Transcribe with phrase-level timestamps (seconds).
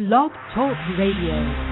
[0.00, 1.69] Blog Talk Radio.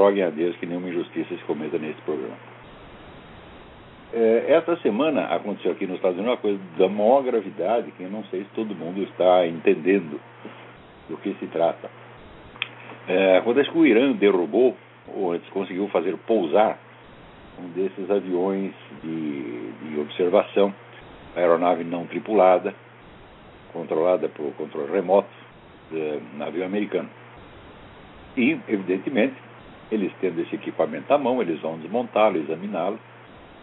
[0.00, 2.36] Roguem a Deus que nenhuma injustiça se cometa nesse programa.
[4.12, 8.10] É, esta semana aconteceu aqui nos Estados Unidos uma coisa da maior gravidade que eu
[8.10, 10.18] não sei se todo mundo está entendendo
[11.08, 11.90] do que se trata.
[13.06, 14.76] É, acontece que o Irã derrubou,
[15.14, 16.78] ou antes conseguiu fazer pousar,
[17.58, 20.74] um desses aviões de, de observação
[21.36, 22.74] aeronave não tripulada,
[23.72, 25.28] controlada por controle remoto,
[25.90, 27.08] de navio americano.
[28.36, 29.34] E, evidentemente,
[29.90, 32.98] eles tendo esse equipamento à mão, eles vão desmontá-lo, examiná-lo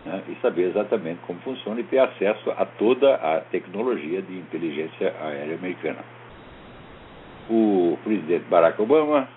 [0.06, 5.14] né, e saber exatamente como funciona e ter acesso a toda a tecnologia de inteligência
[5.22, 6.00] aérea americana.
[7.50, 9.28] O presidente Barack Obama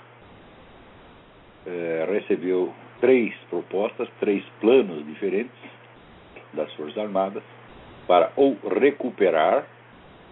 [1.67, 5.55] eh, recebeu três propostas, três planos diferentes
[6.53, 7.43] das Forças Armadas
[8.07, 9.65] para ou recuperar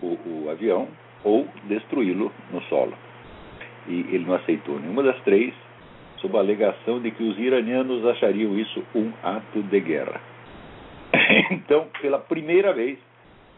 [0.02, 0.88] o, o avião
[1.24, 2.94] ou destruí-lo no solo.
[3.86, 5.54] E ele não aceitou nenhuma das três,
[6.20, 10.20] sob a alegação de que os iranianos achariam isso um ato de guerra.
[11.50, 12.98] Então, pela primeira vez,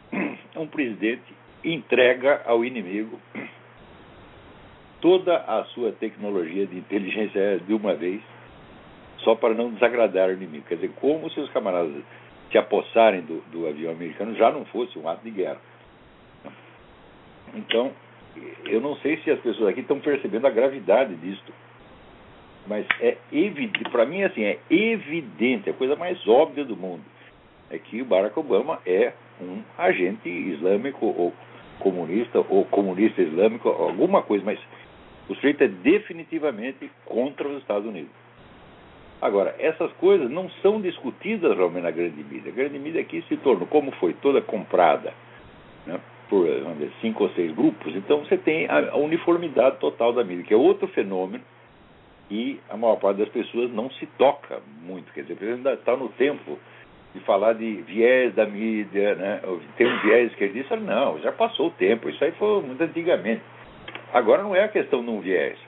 [0.57, 1.23] um presidente
[1.65, 3.19] entrega ao inimigo
[5.01, 8.21] toda a sua tecnologia de inteligência de uma vez,
[9.19, 10.65] só para não desagradar o inimigo.
[10.69, 12.03] Quer dizer, como se os camaradas
[12.51, 15.61] se apossarem do, do avião americano já não fosse um ato de guerra.
[17.55, 17.93] Então,
[18.67, 21.53] eu não sei se as pessoas aqui estão percebendo a gravidade disto,
[22.67, 27.03] mas é evidente, para mim assim, é evidente, a coisa mais óbvia do mundo
[27.71, 31.33] é que o Barack Obama é um agente islâmico ou
[31.79, 34.59] comunista ou comunista islâmico, alguma coisa, mas
[35.29, 38.11] o sujeito é definitivamente contra os Estados Unidos.
[39.23, 42.51] Agora, essas coisas não são discutidas realmente na grande mídia.
[42.51, 45.13] A grande mídia aqui se tornou, como foi toda comprada
[45.87, 50.45] né, por dizer, cinco ou seis grupos, então você tem a, uniformidade total da mídia,
[50.45, 51.45] que é outro fenômeno,
[52.31, 55.13] e a maior parte das pessoas não se toca muito.
[55.13, 56.59] Quer dizer, ainda está no tempo
[57.13, 59.41] de falar de viés da mídia, né,
[59.77, 60.77] tem um viés esquerdista.
[60.77, 63.43] Não, já passou o tempo, isso aí foi muito antigamente.
[64.13, 65.59] Agora não é a questão de um viés.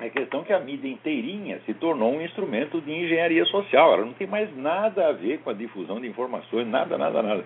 [0.00, 3.94] É questão que a mídia inteirinha se tornou um instrumento de engenharia social.
[3.94, 7.44] Ela não tem mais nada a ver com a difusão de informações, nada, nada, nada.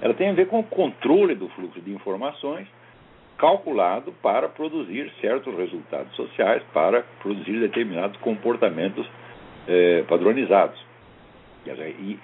[0.00, 2.66] Ela tem a ver com o controle do fluxo de informações
[3.44, 9.06] calculado para produzir certos resultados sociais, para produzir determinados comportamentos
[9.68, 10.82] eh, padronizados.
[11.66, 12.18] E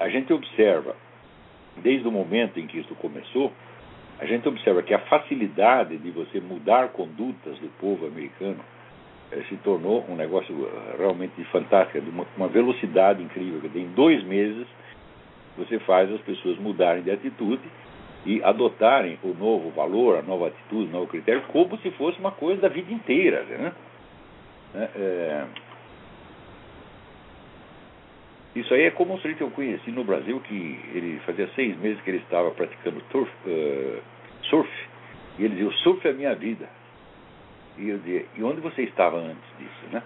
[0.00, 0.96] a gente observa,
[1.76, 3.52] desde o momento em que isso começou,
[4.18, 8.58] a gente observa que a facilidade de você mudar condutas do povo americano
[9.30, 13.70] eh, se tornou um negócio eh, realmente fantástico, de uma, uma velocidade incrível.
[13.72, 14.66] Em dois meses,
[15.56, 17.62] você faz as pessoas mudarem de atitude
[18.26, 22.32] e adotarem o novo valor, a nova atitude, o novo critério, como se fosse uma
[22.32, 23.42] coisa da vida inteira.
[23.44, 23.72] Né?
[24.74, 25.44] É,
[28.54, 31.78] isso aí é como um sujeito que eu conheci no Brasil, que ele fazia seis
[31.78, 34.02] meses que ele estava praticando turf, uh,
[34.42, 34.70] surf,
[35.38, 36.68] e ele dizia, o surf é a minha vida.
[37.76, 40.02] E eu dizia, e onde você estava antes disso, né?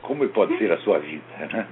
[0.00, 1.66] Como pode ser a sua vida, né?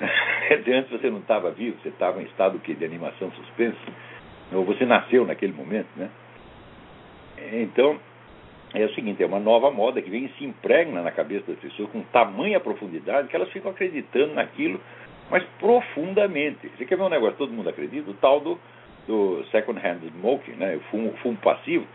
[0.78, 3.76] antes você não estava vivo, você estava em estado que de animação suspensa,
[4.52, 6.10] ou você nasceu naquele momento, né?
[7.52, 7.98] Então,
[8.74, 11.60] é o seguinte, é uma nova moda que vem e se impregna na cabeça das
[11.60, 14.80] pessoas com tamanha profundidade que elas ficam acreditando naquilo
[15.30, 16.68] mas profundamente.
[16.76, 18.10] Você quer ver um negócio todo mundo acredita?
[18.10, 18.58] O tal do,
[19.06, 20.76] do second-hand smoking, né?
[20.76, 21.86] o fumo, fumo passivo,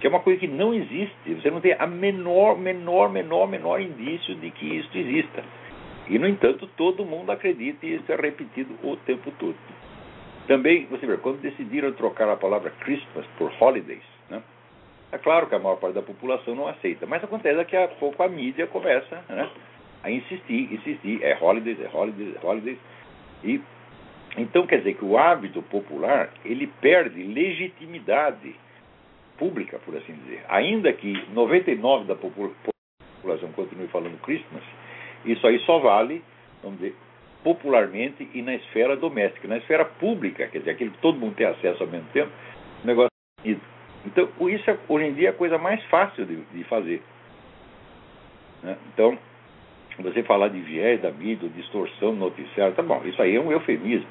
[0.00, 1.34] que é uma coisa que não existe.
[1.34, 5.42] Você não tem a menor, menor, menor, menor indício de que isso exista.
[6.08, 9.56] E, no entanto, todo mundo acredita e isso é repetido o tempo todo.
[10.46, 14.42] Também, você vê, quando decidiram trocar a palavra Christmas por holidays, né?
[15.10, 18.22] é claro que a maior parte da população não aceita, mas acontece que a pouco
[18.22, 19.48] a mídia começa né,
[20.02, 22.78] a insistir, insistir, é holidays, é holidays, é holidays.
[23.42, 23.60] E,
[24.36, 28.54] então quer dizer que o hábito popular ele perde legitimidade
[29.38, 30.44] pública, por assim dizer.
[30.48, 34.62] Ainda que 99% da população continue falando Christmas,
[35.24, 36.22] isso aí só vale,
[36.62, 36.94] vamos dizer,
[37.44, 39.46] popularmente e na esfera doméstica.
[39.46, 42.32] Na esfera pública, quer dizer, aquele que todo mundo tem acesso ao mesmo tempo,
[42.82, 43.10] o negócio
[43.44, 43.54] é
[44.06, 47.02] Então, isso é, hoje em dia é a coisa mais fácil de, de fazer.
[48.62, 48.76] Né?
[48.92, 49.16] Então,
[49.98, 53.52] você falar de viés da mídia, distorção do noticiário, tá bom, isso aí é um
[53.52, 54.08] eufemismo.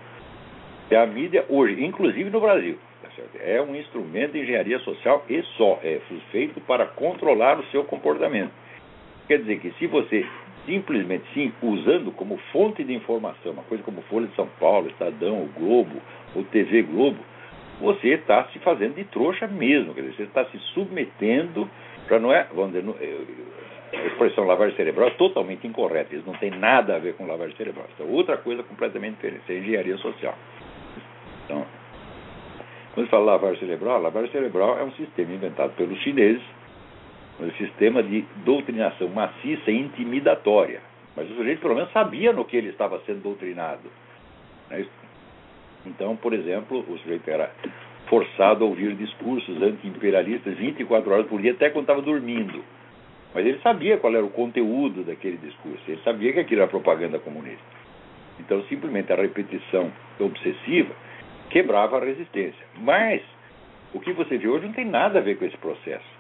[0.90, 3.10] É a mídia hoje, inclusive no Brasil, tá
[3.40, 6.00] é um instrumento de engenharia social e só, é
[6.32, 8.52] feito para controlar o seu comportamento.
[9.28, 10.26] Quer dizer que se você
[10.66, 15.44] simplesmente sim usando como fonte de informação, uma coisa como Folha de São Paulo, Estadão,
[15.44, 15.96] o Globo,
[16.36, 17.20] o TV Globo,
[17.80, 21.70] você está se fazendo de trouxa mesmo, quer dizer, você está se submetendo
[22.08, 22.86] para não é, vamos dizer,
[23.94, 27.56] a expressão lavagem cerebral é totalmente incorreta, isso não tem nada a ver com lavagem
[27.56, 30.36] cerebral, isso é outra coisa completamente diferente, isso é engenharia social.
[31.46, 31.66] Então,
[32.94, 36.42] quando se fala lavagem cerebral, lavagem cerebral é um sistema inventado pelos chineses
[37.40, 40.82] um sistema de doutrinação maciça e intimidatória.
[41.16, 43.90] Mas o sujeito, pelo menos, sabia no que ele estava sendo doutrinado.
[44.70, 44.86] Né?
[45.86, 47.52] Então, por exemplo, o sujeito era
[48.08, 52.64] forçado a ouvir discursos anti-imperialistas 24 horas por dia, até quando estava dormindo.
[53.34, 57.18] Mas ele sabia qual era o conteúdo daquele discurso, ele sabia que aquilo era propaganda
[57.20, 57.64] comunista.
[58.40, 60.94] Então, simplesmente a repetição obsessiva
[61.50, 62.66] quebrava a resistência.
[62.78, 63.22] Mas
[63.94, 66.13] o que você vê hoje não tem nada a ver com esse processo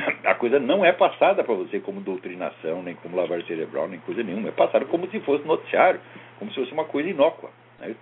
[0.24, 4.22] a coisa não é passada para você como doutrinação, nem como lavagem cerebral, nem coisa
[4.22, 4.48] nenhuma.
[4.48, 6.00] É passada como se fosse noticiário,
[6.38, 7.50] como se fosse uma coisa inócua.
[7.78, 7.94] Né?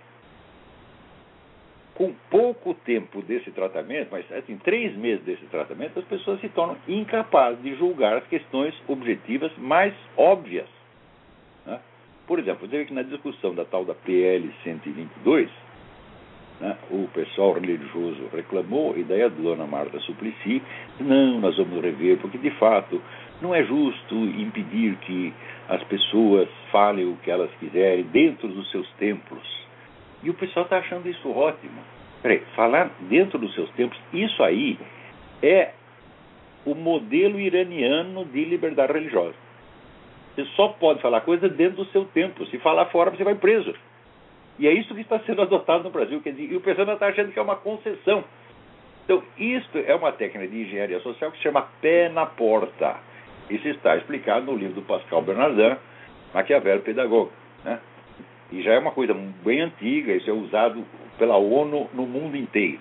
[1.94, 6.76] Com pouco tempo desse tratamento, mas assim, três meses desse tratamento, as pessoas se tornam
[6.88, 10.68] incapazes de julgar as questões objetivas mais óbvias.
[11.64, 11.78] Né?
[12.26, 15.48] Por exemplo, você vê que na discussão da tal da PL 122,
[16.60, 16.76] né?
[16.90, 20.62] O pessoal religioso reclamou, e daí a dona Marta Suplicy,
[21.00, 23.00] não, nós vamos rever, porque de fato
[23.42, 25.32] não é justo impedir que
[25.68, 29.42] as pessoas falem o que elas quiserem dentro dos seus templos.
[30.22, 31.82] E o pessoal está achando isso ótimo.
[32.22, 34.78] Peraí, falar dentro dos seus templos, isso aí
[35.42, 35.72] é
[36.64, 39.34] o modelo iraniano de liberdade religiosa.
[40.34, 42.46] Você só pode falar coisa dentro do seu templo.
[42.46, 43.74] Se falar fora, você vai preso.
[44.58, 46.20] E é isso que está sendo adotado no Brasil.
[46.20, 48.24] Quer dizer, e o pessoal está achando que é uma concessão.
[49.04, 52.96] Então, isto é uma técnica de engenharia social que se chama pé na porta.
[53.50, 55.76] Isso está explicado no livro do Pascal Bernardin,
[56.32, 57.30] Maquiavel Pedagogo.
[57.64, 57.78] Né?
[58.52, 59.14] E já é uma coisa
[59.44, 60.84] bem antiga, isso é usado
[61.18, 62.78] pela ONU no mundo inteiro.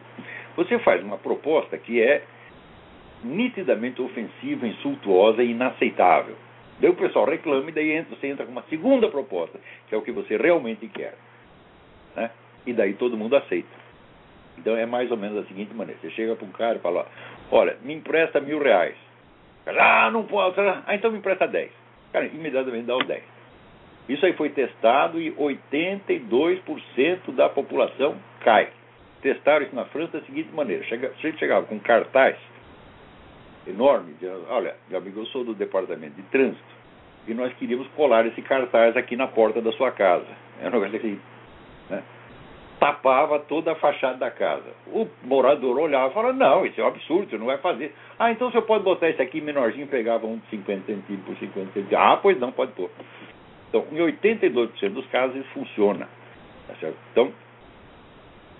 [0.56, 2.24] Você faz uma proposta que é
[3.24, 6.36] nitidamente ofensiva, insultuosa e inaceitável.
[6.80, 10.02] Daí o pessoal reclama e daí você entra com uma segunda proposta, que é o
[10.02, 11.16] que você realmente quer.
[12.15, 12.30] Né?
[12.65, 13.83] E daí todo mundo aceita.
[14.57, 17.07] Então é mais ou menos da seguinte maneira: você chega para um cara e fala,
[17.51, 18.95] olha, me empresta mil reais.
[19.65, 20.60] Ah, não posso.
[20.60, 21.71] Ah, então me empresta dez.
[22.12, 23.24] Cara, imediatamente dá os dez.
[24.07, 28.69] Isso aí foi testado e 82% da população cai.
[29.21, 32.36] Testaram isso na França da seguinte maneira: chega, você chegava com cartaz
[33.66, 36.74] enorme, dizendo, olha, meu amigo, eu sou do departamento de trânsito
[37.27, 40.27] e nós queríamos colar esse cartaz aqui na porta da sua casa.
[40.62, 41.19] É um negócio assim?
[42.83, 44.73] Tapava toda a fachada da casa.
[44.87, 47.94] O morador olhava e falava, não, isso é um absurdo, você não vai fazer.
[48.19, 51.66] Ah, então você pode botar esse aqui menorzinho, pegava um de 50 centímetros por 50
[51.68, 51.94] centímetros.
[51.97, 52.90] Ah, pois não, pode pôr.
[53.69, 56.09] Então, em 82% dos casos isso funciona.
[56.68, 56.90] Tá?
[57.13, 57.31] Então,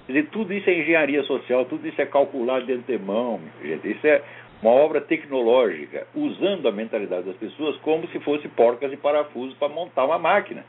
[0.08, 3.92] quer dizer, tudo isso é engenharia social, tudo isso é calculado de antemão, gente.
[3.92, 4.24] Isso é
[4.62, 9.68] uma obra tecnológica, usando a mentalidade das pessoas como se fosse porcas e parafusos para
[9.68, 10.64] montar uma máquina.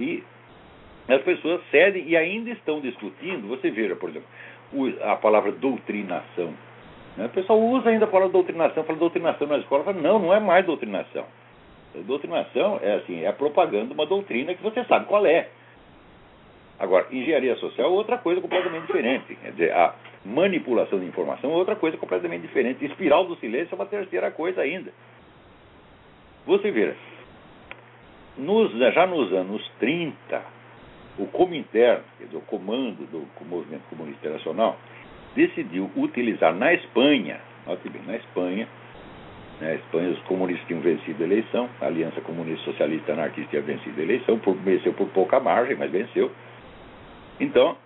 [0.00, 0.24] E
[1.08, 3.48] as pessoas cedem e ainda estão discutindo.
[3.48, 4.28] Você veja, por exemplo,
[5.02, 6.52] a palavra doutrinação.
[7.16, 7.26] Né?
[7.26, 10.40] O pessoal usa ainda a palavra doutrinação, fala doutrinação na escola, fala, não, não é
[10.40, 11.24] mais doutrinação.
[12.06, 15.48] Doutrinação é assim, é a propaganda de uma doutrina que você sabe qual é.
[16.78, 19.34] Agora, engenharia social é outra coisa completamente diferente.
[19.34, 19.94] Quer dizer, a
[20.24, 22.84] manipulação de informação é outra coisa completamente diferente.
[22.84, 24.92] Espiral do silêncio é uma terceira coisa ainda.
[26.46, 26.94] Você vê,
[28.36, 30.42] nos, já nos anos 30,
[31.18, 34.76] o Comintern, dizer, o comando do Movimento Comunista Internacional,
[35.34, 38.68] decidiu utilizar na Espanha, note bem, na Espanha,
[39.60, 43.98] na Espanha os comunistas tinham vencido a eleição, a Aliança Comunista Socialista Anarquista tinha vencido
[44.00, 46.30] a eleição, por, venceu por pouca margem, mas venceu.
[47.40, 47.76] Então,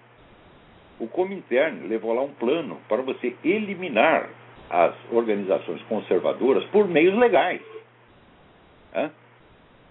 [0.99, 4.29] o Comintern levou lá um plano para você eliminar
[4.69, 7.61] as organizações conservadoras por meios legais.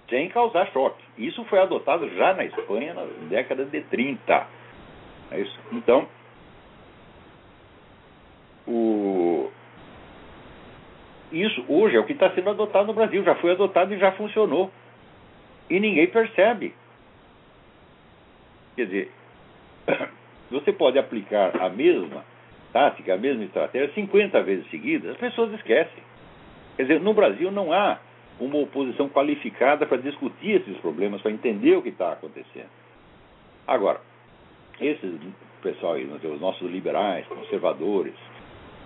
[0.10, 1.04] Sem causar choque.
[1.18, 4.48] Isso foi adotado já na Espanha na década de 30.
[5.32, 5.46] É.
[5.72, 6.08] Então,
[8.68, 9.50] o...
[11.32, 13.24] isso hoje é o que está sendo adotado no Brasil.
[13.24, 14.72] Já foi adotado e já funcionou.
[15.70, 16.74] E ninguém percebe.
[18.76, 19.12] Quer dizer,
[20.50, 22.24] você pode aplicar a mesma
[22.74, 26.04] tática, a mesma estratégia 50 vezes seguidas, as pessoas esquecem.
[26.76, 28.00] Quer dizer, no Brasil não há
[28.40, 32.70] uma oposição qualificada para discutir esses problemas, para entender o que está acontecendo.
[33.68, 34.02] Agora,
[34.80, 35.20] esses
[35.62, 38.14] pessoal aí, os nossos liberais, conservadores,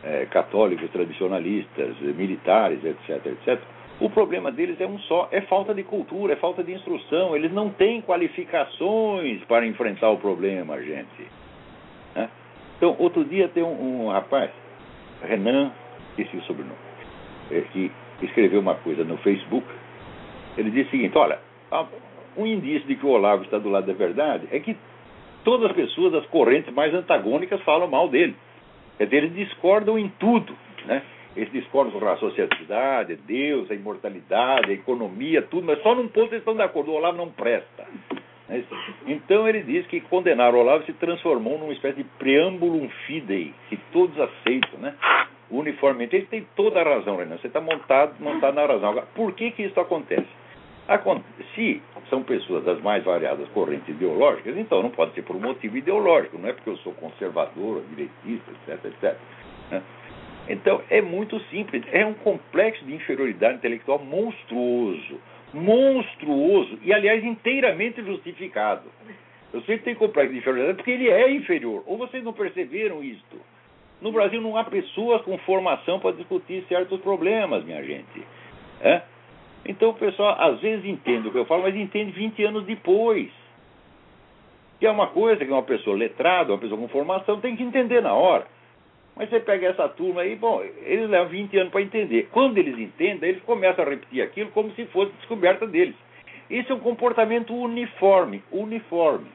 [0.03, 3.62] é, católicos, tradicionalistas, militares, etc., etc.,
[4.00, 7.36] o problema deles é um só, é falta de cultura, é falta de instrução.
[7.36, 11.27] Eles não têm qualificações para enfrentar o problema, gente.
[12.15, 12.27] Né?
[12.77, 14.50] Então, outro dia tem um, um rapaz,
[15.22, 15.72] Renan,
[16.17, 16.75] esqueci o sobrenome,
[17.51, 17.91] é, que
[18.25, 19.68] escreveu uma coisa no Facebook.
[20.58, 21.39] Ele disse o seguinte: olha,
[22.38, 24.75] um indício de que o Olavo está do lado da verdade é que
[25.44, 28.36] todas as pessoas das correntes mais antagônicas falam mal dele.
[28.98, 30.56] Quer dizer, eles discordam em tudo.
[30.86, 31.01] Né?
[31.36, 36.27] Eles discordam com a sociedade, Deus, a imortalidade, a economia, tudo, mas só num ponto
[36.27, 37.88] eles estão de acordo: o Olavo não presta.
[38.48, 38.63] Né?
[39.08, 43.77] Então ele diz que condenar o Olavo se transformou numa espécie de preâmbulo fidei, que
[43.92, 44.94] todos aceitam, né?
[45.63, 46.15] Uniformemente.
[46.15, 47.38] Ele tem toda a razão, Renan.
[47.38, 48.89] Você está montado, montado na razão.
[48.89, 50.27] Agora, por que, que isso acontece?
[51.55, 55.77] Se são pessoas das mais variadas correntes ideológicas, então não pode ser por um motivo
[55.77, 59.17] ideológico, não é porque eu sou conservador, direitista, etc, etc.
[59.72, 59.82] Né?
[60.50, 65.20] Então é muito simples, é um complexo de inferioridade intelectual monstruoso,
[65.53, 68.84] monstruoso e, aliás, inteiramente justificado.
[69.53, 71.84] Eu sempre tenho complexo de inferioridade porque ele é inferior.
[71.86, 73.38] Ou vocês não perceberam isto?
[74.03, 78.22] No Brasil não há pessoas com formação para discutir certos problemas, minha gente.
[78.81, 79.01] É?
[79.65, 83.29] Então o pessoal às vezes entende o que eu falo, mas entende 20 anos depois.
[84.77, 88.01] Que é uma coisa que uma pessoa letrada, uma pessoa com formação, tem que entender
[88.01, 88.45] na hora.
[89.15, 92.27] Mas você pega essa turma aí, bom, eles levam 20 anos para entender.
[92.29, 95.95] Quando eles entendem, eles começam a repetir aquilo como se fosse descoberta deles.
[96.50, 99.31] Isso é um comportamento uniforme, uniforme.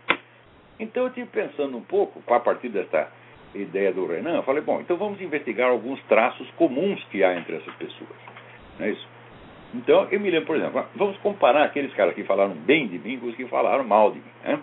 [0.78, 3.10] Então eu estive pensando um pouco, a partir dessa
[3.54, 7.56] ideia do Renan, eu falei, bom, então vamos investigar alguns traços comuns que há entre
[7.56, 8.10] essas pessoas.
[8.78, 9.06] Não é isso?
[9.74, 13.18] Então, eu me lembro, por exemplo, vamos comparar aqueles caras que falaram bem de mim
[13.18, 14.24] com os que falaram mal de mim.
[14.42, 14.58] Né?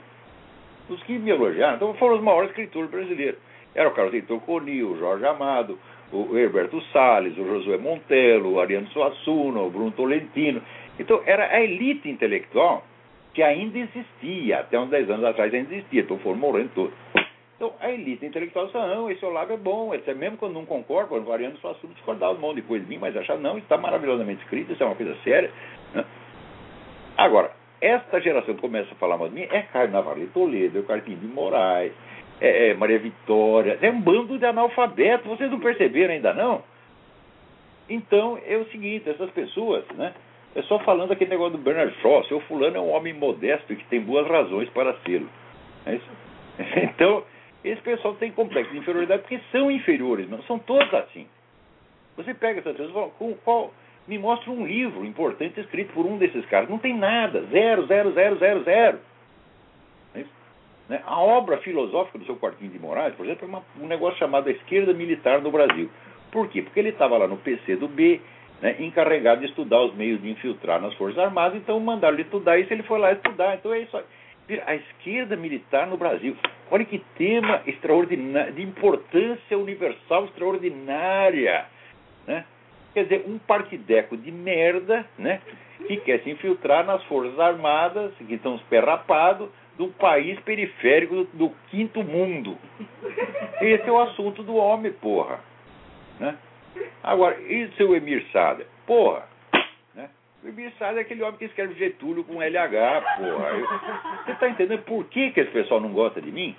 [0.90, 3.40] Os que me elogiaram, então foram os maiores escritores brasileiros.
[3.74, 5.78] Era o Carlos Heitor Coni, o Jorge Amado,
[6.12, 10.62] o Herberto Salles, o Josué Montelo, o Ariano Suassuna, o Bruno Tolentino.
[10.98, 12.84] Então, era a elite intelectual
[13.34, 16.94] que ainda existia, até uns 10 anos atrás ainda existia, então foram morrendo todos.
[17.56, 20.14] Então, a elite intelectual disse, não, esse Olavo é bom, etc.
[20.14, 23.38] mesmo quando não concorda, por variando só assunto, discordar um monte de mim, mas achar,
[23.38, 25.50] não, está maravilhosamente escrito, isso é uma coisa séria.
[25.94, 26.04] Né?
[27.18, 30.86] Agora, esta geração começa a falar mal de mim é Caio Navarro Toledo, é o
[30.86, 31.94] Carpinho de Moraes,
[32.42, 36.62] é, é Maria Vitória, é um bando de analfabetos, vocês não perceberam ainda não?
[37.90, 40.14] Então, é o seguinte, essas pessoas, né,
[40.56, 43.76] é só falando aquele negócio do Bernard Shaw, seu fulano é um homem modesto e
[43.78, 45.24] que tem boas razões para ser.
[45.86, 46.10] É isso?
[46.96, 47.24] Então,
[47.70, 51.28] esse pessoal tem complexo de inferioridade porque são inferiores, não são todos assim.
[52.18, 53.74] Você pega essas pessoas e fala, qual,
[54.08, 56.70] me mostra um livro importante escrito por um desses caras.
[56.70, 59.00] Não tem nada, zero, zero, zero, zero, zero.
[60.14, 60.24] É
[60.88, 61.02] né?
[61.06, 64.50] A obra filosófica do seu Quartinho de Moraes, por exemplo, é uma, um negócio chamado
[64.50, 65.90] Esquerda Militar no Brasil.
[66.32, 66.62] Por quê?
[66.62, 68.22] Porque ele estava lá no PC do B,
[68.62, 72.58] né, encarregado de estudar os meios de infiltrar nas Forças Armadas, então mandaram ele estudar
[72.60, 73.56] isso, ele foi lá estudar.
[73.56, 74.04] Então é isso aí.
[74.66, 76.36] A esquerda militar no Brasil.
[76.70, 81.66] Olha que tema extraordinário, de importância universal extraordinária.
[82.28, 82.46] Né?
[82.94, 85.42] Quer dizer, um partideco de merda né,
[85.88, 92.04] que quer se infiltrar nas Forças Armadas, que estão esperrapados, do país periférico do, quinto
[92.04, 92.58] mundo.
[93.62, 95.40] Esse é o assunto do homem, porra.
[96.20, 96.38] Né?
[97.04, 98.68] Agora, e seu Emir Sader?
[98.88, 99.28] Porra,
[100.46, 103.50] o Ibissado é aquele homem que escreve Getúlio com LH, porra.
[103.50, 103.68] Eu,
[104.24, 106.56] você está entendendo por que, que esse pessoal não gosta de mim?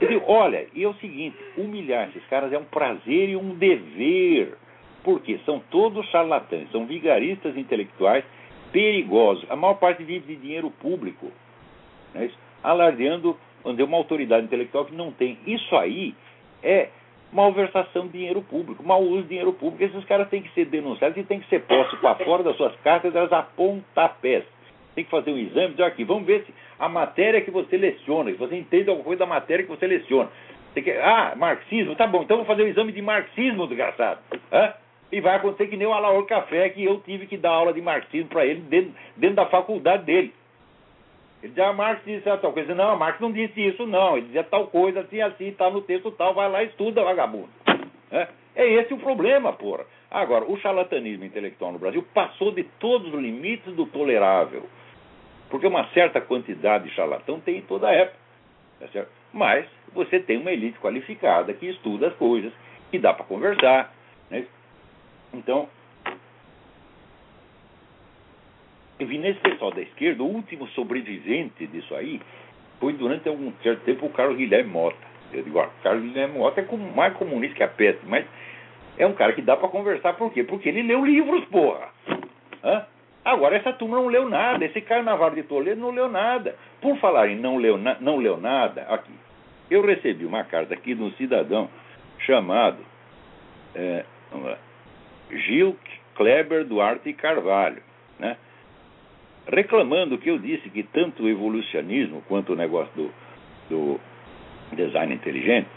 [0.00, 4.56] Digo, olha, e é o seguinte, humilhar esses caras é um prazer e um dever.
[5.04, 8.24] Porque são todos charlatães, são vigaristas intelectuais
[8.72, 9.44] perigosos.
[9.50, 11.30] A maior parte vive de dinheiro público,
[12.14, 12.30] né,
[12.62, 15.38] alardeando onde é uma autoridade intelectual que não tem.
[15.46, 16.14] Isso aí
[16.62, 16.88] é
[17.32, 19.84] malversação de dinheiro público, mau uso de dinheiro público.
[19.84, 22.74] Esses caras têm que ser denunciados e têm que ser postos para fora das suas
[22.76, 24.44] cátedras a pontapés.
[24.94, 28.30] Tem que fazer um exame, dizer aqui, vamos ver se a matéria que você leciona,
[28.30, 30.30] se você entende alguma coisa da matéria que você leciona.
[30.72, 34.20] Você quer, ah, marxismo, tá bom, então vou fazer o um exame de marxismo, desgraçado.
[34.52, 34.72] Hã?
[35.10, 37.80] E vai acontecer que nem o Alaor Café, que eu tive que dar aula de
[37.80, 40.32] marxismo para ele dentro, dentro da faculdade dele.
[41.42, 42.74] Ele dizia, ah, Marx disse tal coisa.
[42.74, 44.16] Não, Marx não disse isso, não.
[44.16, 47.48] Ele dizia tal coisa, assim, assim, tá no texto tal, vai lá e estuda, vagabundo.
[48.10, 49.84] É, é esse o problema, porra.
[50.10, 54.66] Agora, o charlatanismo intelectual no Brasil passou de todos os limites do tolerável.
[55.50, 58.18] Porque uma certa quantidade de charlatão tem em toda a época.
[58.80, 62.52] Tá Mas você tem uma elite qualificada que estuda as coisas,
[62.90, 63.92] que dá para conversar.
[64.30, 64.46] Né?
[65.32, 65.68] Então,
[68.98, 72.20] eu vi nesse pessoal da esquerda, o último sobrevivente disso aí
[72.80, 74.96] foi durante algum certo tempo o Carlos Guilherme Mota.
[75.32, 78.24] Eu digo, o Carlos Guilherme Mota é mais comunista que a peste, mas
[78.96, 80.42] é um cara que dá para conversar, por quê?
[80.42, 81.88] Porque ele leu livros, porra.
[82.64, 82.86] Hã?
[83.24, 86.56] Agora, essa turma não leu nada, esse Caio Navarro de Toledo não leu nada.
[86.80, 89.12] Por falar em não leu, não leu nada, aqui,
[89.70, 91.68] eu recebi uma carta aqui de um cidadão
[92.20, 92.78] chamado
[93.74, 94.04] é,
[95.30, 95.76] Gil
[96.14, 97.82] Kleber Duarte Carvalho,
[98.18, 98.36] né?
[99.48, 103.10] Reclamando que eu disse que tanto o evolucionismo quanto o negócio do,
[103.68, 104.00] do
[104.76, 105.68] design inteligente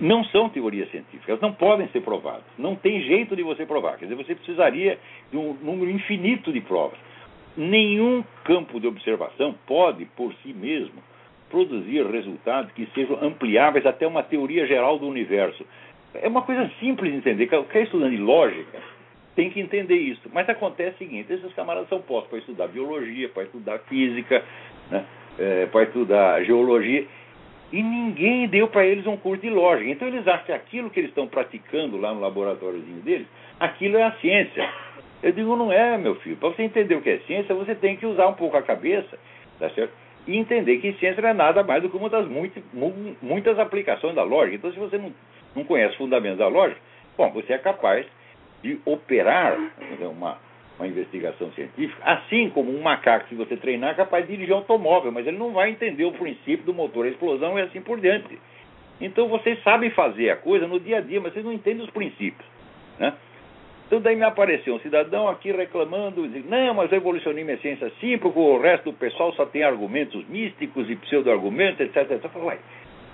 [0.00, 2.44] não são teorias científicas, não podem ser provadas.
[2.56, 3.98] Não tem jeito de você provar.
[3.98, 4.98] Quer dizer, você precisaria
[5.30, 6.98] de um número infinito de provas.
[7.56, 11.02] Nenhum campo de observação pode, por si mesmo,
[11.50, 15.66] produzir resultados que sejam ampliáveis até uma teoria geral do universo.
[16.14, 17.48] É uma coisa simples de entender.
[17.48, 18.78] Qualquer estudante de lógica
[19.38, 20.28] tem que entender isso.
[20.32, 24.44] Mas acontece o seguinte: esses camaradas são postos para estudar biologia, para estudar física,
[24.90, 25.04] né,
[25.38, 27.06] é, para estudar geologia
[27.72, 29.88] e ninguém deu para eles um curso de lógica.
[29.88, 33.28] Então eles acham que aquilo que eles estão praticando lá no laboratóriozinho deles,
[33.60, 34.68] aquilo é a ciência.
[35.22, 36.36] Eu digo, não é, meu filho.
[36.36, 39.16] Para você entender o que é ciência, você tem que usar um pouco a cabeça,
[39.60, 39.92] tá certo?
[40.26, 42.62] E entender que ciência não é nada mais do que uma das muitas,
[43.22, 44.56] muitas aplicações da lógica.
[44.56, 45.12] Então, se você não,
[45.54, 46.80] não conhece os fundamentos da lógica,
[47.16, 48.04] bom, você é capaz
[48.62, 49.56] de operar
[50.00, 50.38] uma,
[50.78, 54.58] uma investigação científica, assim como um macaco, se você treinar, é capaz de dirigir um
[54.58, 58.00] automóvel, mas ele não vai entender o princípio do motor, a explosão e assim por
[58.00, 58.38] diante.
[59.00, 61.90] Então vocês sabem fazer a coisa no dia a dia, mas vocês não entendem os
[61.90, 62.46] princípios.
[62.98, 63.12] Né?
[63.86, 67.90] Então daí me apareceu um cidadão aqui reclamando, dizendo, não, mas o evolucionismo é ciência
[68.00, 72.24] sim, porque o resto do pessoal só tem argumentos místicos e pseudo-argumentos, etc, etc.
[72.24, 72.58] Eu falei, uai,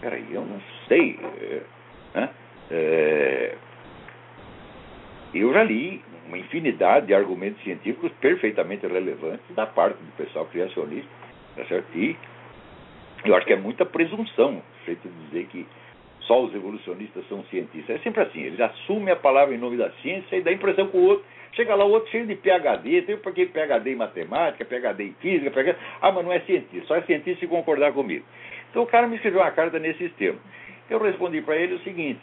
[0.01, 1.19] peraí, eu não sei.
[1.41, 1.61] É,
[2.19, 2.31] né?
[2.71, 3.55] é,
[5.41, 11.09] eu já li uma infinidade de argumentos científicos perfeitamente relevantes da parte do pessoal criacionista,
[11.57, 11.87] tá certo?
[11.97, 12.17] E
[13.25, 15.67] eu acho que é muita presunção o jeito de dizer que
[16.21, 17.97] só os evolucionistas são cientistas.
[17.97, 20.89] É sempre assim, eles assumem a palavra em nome da ciência e dá a impressão
[20.89, 21.25] que o outro.
[21.53, 25.51] Chega lá o outro cheio de PHD, tem porque PHD em matemática, PHD em física,
[25.51, 28.25] PHD, ah, mas não é cientista, só é cientista se concordar comigo.
[28.71, 30.41] Então o cara me escreveu uma carta nesses termos.
[30.91, 32.21] Eu respondi para ele o seguinte: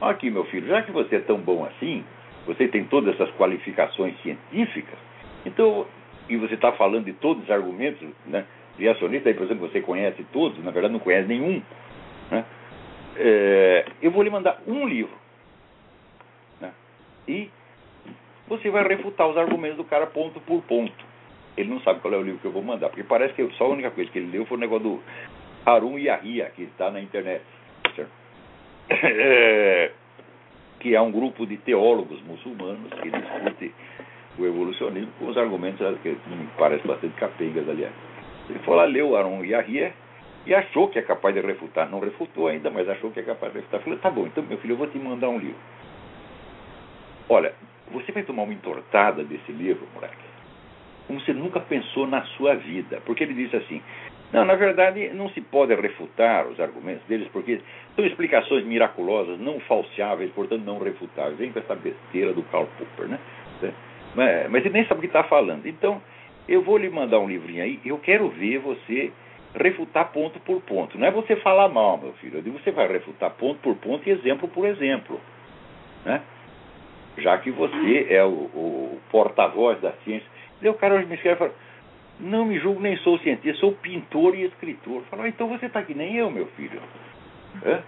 [0.00, 2.02] aqui, meu filho, já que você é tão bom assim,
[2.46, 4.98] você tem todas essas qualificações científicas,
[5.44, 5.86] então,
[6.28, 8.44] e você está falando de todos os argumentos né,
[8.76, 11.62] criacionistas, aí, por exemplo, você conhece todos, na verdade não conhece nenhum,
[12.30, 12.44] né,
[13.16, 15.16] é, eu vou lhe mandar um livro.
[16.60, 16.72] Né,
[17.28, 17.50] e
[18.46, 21.14] você vai refutar os argumentos do cara ponto por ponto.
[21.56, 23.64] Ele não sabe qual é o livro que eu vou mandar, porque parece que só
[23.64, 25.02] a única coisa que ele leu foi o negócio do
[25.64, 27.42] Harun Yahya, que está na internet.
[27.94, 28.10] Certo?
[28.90, 29.90] É,
[30.84, 33.74] que há um grupo de teólogos muçulmanos que discute
[34.38, 37.94] o evolucionismo com os argumentos que me parecem bastante capengas, aliás.
[38.50, 39.94] Ele foi lá, leu Aaron Yahya
[40.44, 41.90] e achou que é capaz de refutar.
[41.90, 43.80] Não refutou ainda, mas achou que é capaz de refutar.
[43.80, 45.56] Falei, tá bom, então, meu filho, eu vou te mandar um livro.
[47.30, 47.54] Olha,
[47.90, 50.14] você vai tomar uma entortada desse livro, moleque,
[51.06, 53.00] como você nunca pensou na sua vida.
[53.06, 53.80] Porque ele disse assim,
[54.34, 57.60] não, na verdade, não se pode refutar os argumentos deles, porque
[57.94, 61.38] são explicações miraculosas, não falseáveis, portanto não refutáveis.
[61.38, 63.20] Vem com essa besteira do Karl Popper, né?
[64.16, 65.64] Mas, mas ele nem sabe o que está falando.
[65.66, 66.02] Então,
[66.48, 69.12] eu vou lhe mandar um livrinho aí, eu quero ver você
[69.54, 70.98] refutar ponto por ponto.
[70.98, 72.42] Não é você falar mal, meu filho.
[72.54, 75.20] Você vai refutar ponto por ponto e exemplo por exemplo.
[76.04, 76.20] Né?
[77.18, 80.26] Já que você é o, o porta-voz da ciência.
[80.60, 81.54] Daí o cara me escreve e fala,
[82.20, 85.02] não me julgo, nem sou cientista, sou pintor e escritor.
[85.10, 86.80] Falou, ah, então você está que nem eu, meu filho.
[87.64, 87.80] É?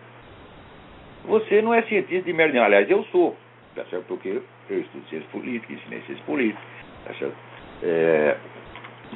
[1.25, 2.67] Você não é cientista de merda nenhuma.
[2.67, 3.37] Aliás, eu sou.
[3.75, 4.05] Tá certo?
[4.07, 6.61] Porque eu estudo ciência política, ensinei ciência política.
[7.05, 7.37] Tá certo?
[7.83, 8.37] É,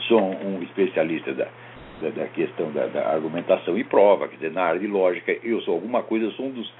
[0.08, 1.48] sou um especialista da,
[2.02, 4.28] da, da questão da, da, argumentação e prova.
[4.28, 6.72] Quer dizer, na área de lógica, eu sou alguma coisa, sou um dos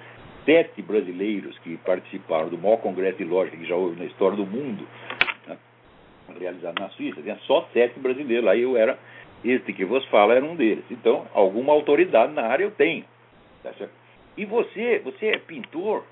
[0.45, 4.47] sete brasileiros que participaram do maior congresso de lógica que já houve na história do
[4.47, 4.87] mundo
[6.39, 8.49] realizado na Suíça, tinha só sete brasileiros.
[8.49, 8.99] Aí eu era,
[9.45, 10.85] este que vos fala era um deles.
[10.91, 13.05] Então, alguma autoridade na área eu tenho.
[13.63, 13.73] Tá
[14.37, 16.05] e você, você é pintor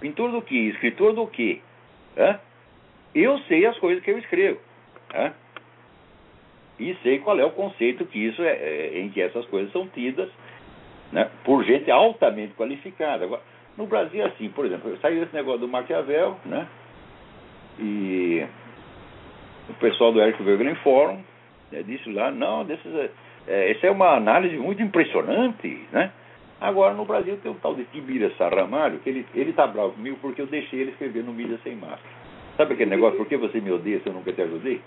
[0.00, 0.56] Pintor do que?
[0.56, 1.60] Escritor do que?
[3.14, 4.58] Eu sei as coisas que eu escrevo.
[5.14, 5.32] Hã?
[6.78, 9.86] E sei qual é o conceito que isso é, é em que essas coisas são
[9.88, 10.30] tidas
[11.12, 13.24] né, por gente altamente qualificada.
[13.24, 13.42] Agora,
[13.76, 16.66] no Brasil, assim, por exemplo, saiu esse negócio do Maquiavel, né?
[17.78, 18.46] E
[19.68, 21.20] o pessoal do Eric Wegener Forum
[21.70, 22.92] né, disse lá, não, desses,
[23.46, 26.10] é, essa é uma análise muito impressionante, né?
[26.60, 30.18] Agora, no Brasil, tem o tal de Tibira Sarramalho, que ele, ele tá bravo comigo
[30.20, 32.00] porque eu deixei ele escrever no Mídia Sem Máscara.
[32.56, 34.82] Sabe aquele negócio, por que você me odeia se eu nunca te ajudei?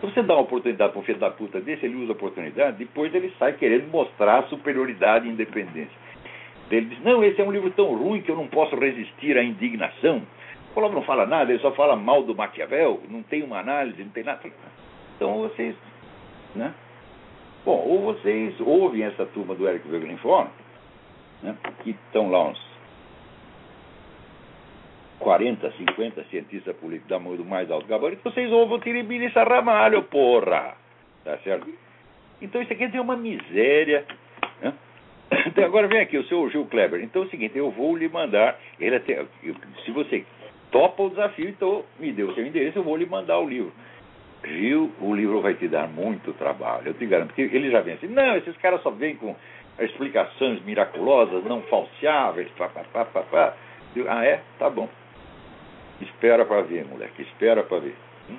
[0.00, 2.76] Se você dá uma oportunidade para um filho da puta desse, ele usa a oportunidade,
[2.76, 6.06] depois ele sai querendo mostrar superioridade e independência.
[6.70, 9.42] Ele diz, não, esse é um livro tão ruim que eu não posso resistir à
[9.42, 10.22] indignação.
[10.76, 14.10] Colombo não fala nada, ele só fala mal do Maquiavel, não tem uma análise, não
[14.10, 14.42] tem nada.
[15.16, 15.74] Então vocês,
[16.54, 16.74] né?
[17.64, 20.50] Bom, ou vocês ouvem essa turma do Eric Wegelin Forum,
[21.42, 22.60] né, que estão lá uns
[25.18, 30.02] 40, 50 cientistas políticos da mão do mais alto gabarito, vocês ouvem o Tiribiri Sarramalho,
[30.02, 30.76] porra!
[31.24, 31.72] Tá certo?
[32.42, 34.04] Então isso aqui é uma miséria.
[34.60, 34.74] Né?
[35.46, 37.02] Então agora vem aqui, o seu Gil Kleber.
[37.02, 38.60] Então é o seguinte, eu vou lhe mandar.
[38.78, 39.24] Ele até,
[39.84, 40.24] se você
[40.76, 43.72] topa o desafio, então me dê o seu endereço, eu vou lhe mandar o livro.
[44.44, 47.28] Gil, o livro vai te dar muito trabalho, eu te garanto.
[47.28, 49.34] Porque ele já vem assim, não, esses caras só vêm com
[49.78, 53.56] explicações miraculosas, não falseáveis, pá, pá, pá, pá, pá.
[53.96, 54.42] Eu, ah, é?
[54.58, 54.86] Tá bom.
[56.02, 57.96] Espera para ver, moleque, espera para ver.
[58.28, 58.38] Hum?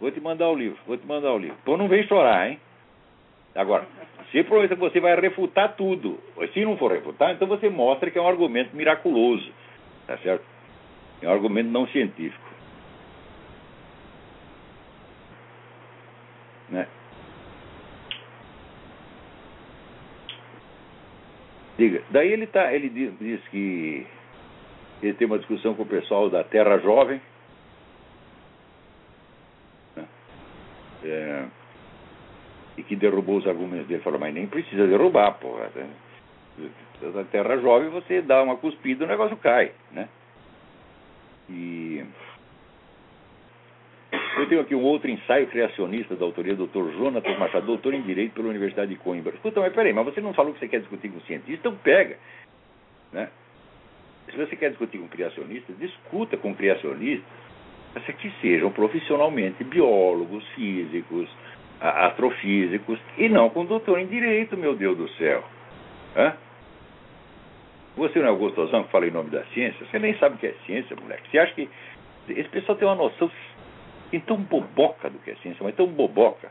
[0.00, 1.56] Vou te mandar o livro, vou te mandar o livro.
[1.64, 2.58] Pô, não vem chorar, hein?
[3.54, 3.86] Agora,
[4.30, 4.42] se
[4.76, 6.18] você vai refutar tudo.
[6.52, 9.50] Se não for refutar, então você mostra que é um argumento miraculoso.
[10.06, 10.44] Tá certo?
[11.22, 12.44] É um argumento não científico.
[16.68, 16.86] Né?
[21.78, 22.02] Diga.
[22.10, 24.06] Daí ele, tá, ele diz, diz, que
[25.02, 27.20] ele tem uma discussão com o pessoal da Terra Jovem.
[29.94, 30.04] Né?
[31.04, 31.44] É,
[32.76, 34.02] e que derrubou os argumentos dele.
[34.02, 35.70] Falou, mas nem precisa derrubar, porra.
[37.14, 40.08] Da Terra Jovem você dá uma cuspida e o negócio cai, né?
[41.48, 42.04] E
[44.38, 46.92] eu tenho aqui um outro ensaio criacionista da autoria do Dr.
[46.96, 49.34] Jonathan Machado, doutor em Direito pela Universidade de Coimbra.
[49.34, 51.68] Escuta, mas peraí, mas você não falou que você quer discutir com cientista?
[51.68, 52.18] Então pega.
[53.12, 53.28] Né?
[54.30, 57.24] Se você quer discutir com criacionistas, discuta com criacionistas
[57.96, 61.30] mas que sejam profissionalmente biólogos, físicos,
[61.80, 65.44] astrofísicos, e não com doutor em Direito, meu Deus do céu.
[66.16, 66.34] Hã?
[67.96, 69.86] Você não é o gostosão que fala em nome da ciência?
[69.86, 71.30] Você nem sabe o que é ciência, moleque.
[71.30, 71.68] Você acha que
[72.28, 73.30] esse pessoal tem uma noção
[74.26, 76.50] tão boboca do que é ciência, mas tão boboca.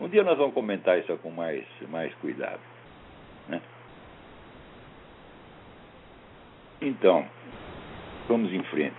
[0.00, 2.60] Um dia nós vamos comentar isso com mais, mais cuidado.
[3.48, 3.60] Né?
[6.80, 7.26] Então,
[8.28, 8.96] vamos em frente.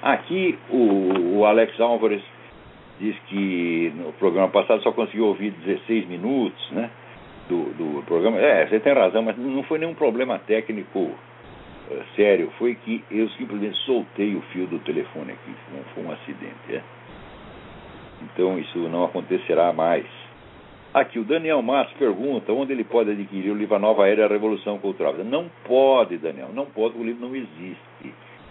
[0.00, 2.22] Aqui o, o Alex Álvares
[3.00, 6.90] diz que no programa passado só conseguiu ouvir 16 minutos né,
[7.48, 8.38] do, do programa.
[8.38, 11.10] É, você tem razão, mas não foi nenhum problema técnico
[11.90, 15.52] eh, sério foi que eu simplesmente soltei o fio do telefone aqui.
[15.94, 16.74] Foi um acidente.
[16.74, 16.82] É?
[18.22, 20.06] Então isso não acontecerá mais.
[20.94, 24.24] Aqui o Daniel Matos pergunta onde ele pode adquirir o livro A Nova Era e
[24.24, 25.14] a Revolução Cultural.
[25.24, 27.91] Não pode, Daniel, não pode, o livro não existe.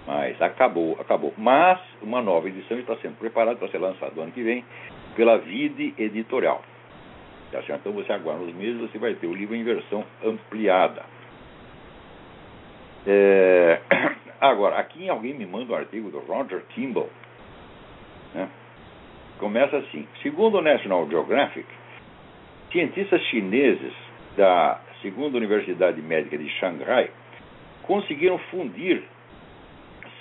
[0.05, 1.33] Mas acabou, acabou.
[1.37, 4.65] Mas uma nova edição está sendo preparada para ser lançada no ano que vem
[5.15, 6.61] pela Vide Editorial.
[7.51, 11.03] Tá então você aguarda uns meses, você vai ter o livro em versão ampliada.
[13.05, 13.81] É,
[14.39, 17.09] agora, aqui alguém me manda um artigo do Roger Kimball.
[18.33, 18.47] Né?
[19.37, 21.67] Começa assim: segundo o National Geographic,
[22.71, 23.93] cientistas chineses
[24.37, 27.09] da segunda Universidade Médica de Xangai
[27.83, 29.03] conseguiram fundir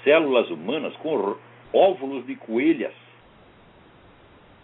[0.04, 1.36] células humanas com
[1.72, 2.94] óvulos de coelhas.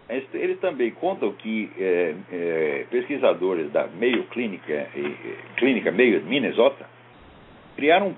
[0.08, 4.88] Eles também contam que é, é, pesquisadores da Mayo Clínica,
[5.56, 6.86] Clínica Mayo de Minnesota
[7.74, 8.16] criaram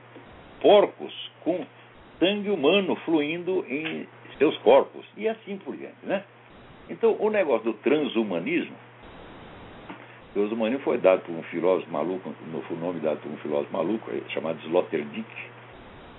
[0.60, 1.64] porcos com
[2.18, 4.06] sangue humano fluindo em
[4.38, 6.24] seus corpos e assim por diante, né?
[6.88, 8.74] Então, o negócio do transhumanismo,
[10.30, 12.32] o transhumanismo foi dado por um filósofo maluco,
[12.70, 15.26] o nome dado por um filósofo maluco chamado Sloterdijk,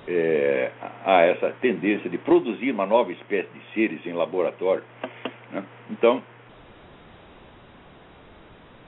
[0.10, 0.72] é,
[1.06, 4.84] a essa tendência de produzir uma nova espécie de seres em laboratório.
[5.52, 5.63] Né?
[5.91, 6.24] Então,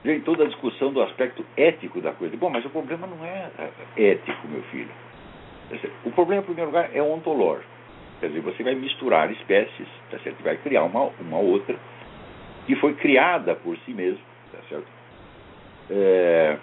[0.03, 2.35] vem toda a discussão do aspecto ético da coisa.
[2.35, 3.49] Bom, mas o problema não é,
[3.97, 4.89] é ético, meu filho.
[6.03, 7.69] O problema, em primeiro lugar, é ontológico.
[8.19, 10.43] Quer dizer, você vai misturar espécies, tá certo?
[10.43, 11.75] vai criar uma, uma outra
[12.65, 14.87] que foi criada por si mesma, tá certo?
[15.89, 16.57] É...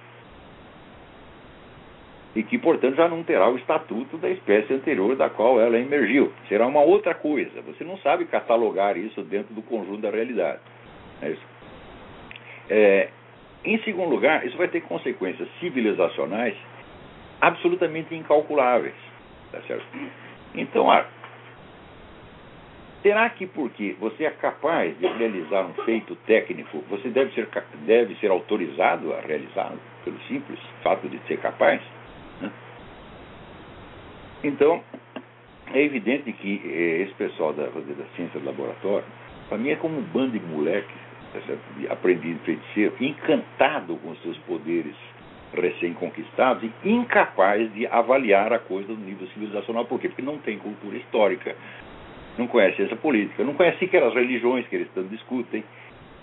[2.35, 6.33] e que, portanto, já não terá o estatuto da espécie anterior da qual ela emergiu.
[6.49, 7.63] Será uma outra coisa.
[7.63, 10.61] Você não sabe catalogar isso dentro do conjunto da realidade.
[11.23, 11.37] É.
[12.71, 13.09] É,
[13.65, 16.55] em segundo lugar, isso vai ter consequências civilizacionais
[17.41, 18.95] absolutamente incalculáveis.
[19.51, 19.87] Tá certo?
[20.55, 21.07] Então, ah,
[23.03, 27.49] será que porque você é capaz de realizar um feito técnico, você deve ser,
[27.87, 31.81] deve ser autorizado a realizá-lo, pelo simples fato de ser capaz?
[34.43, 34.83] Então,
[35.73, 39.05] é evidente que eh, esse pessoal da, da ciência do laboratório,
[39.49, 40.97] para mim é como um bando de moleques,
[41.33, 41.41] tá
[41.77, 44.95] de aprendiz feiticeiro, encantado com seus poderes
[45.53, 49.85] recém-conquistados e incapaz de avaliar a coisa no nível civilizacional.
[49.87, 50.09] Por quê?
[50.09, 51.57] Porque não tem cultura histórica,
[52.37, 55.65] não conhece essa política, não conhece sequer as religiões que eles tanto discutem.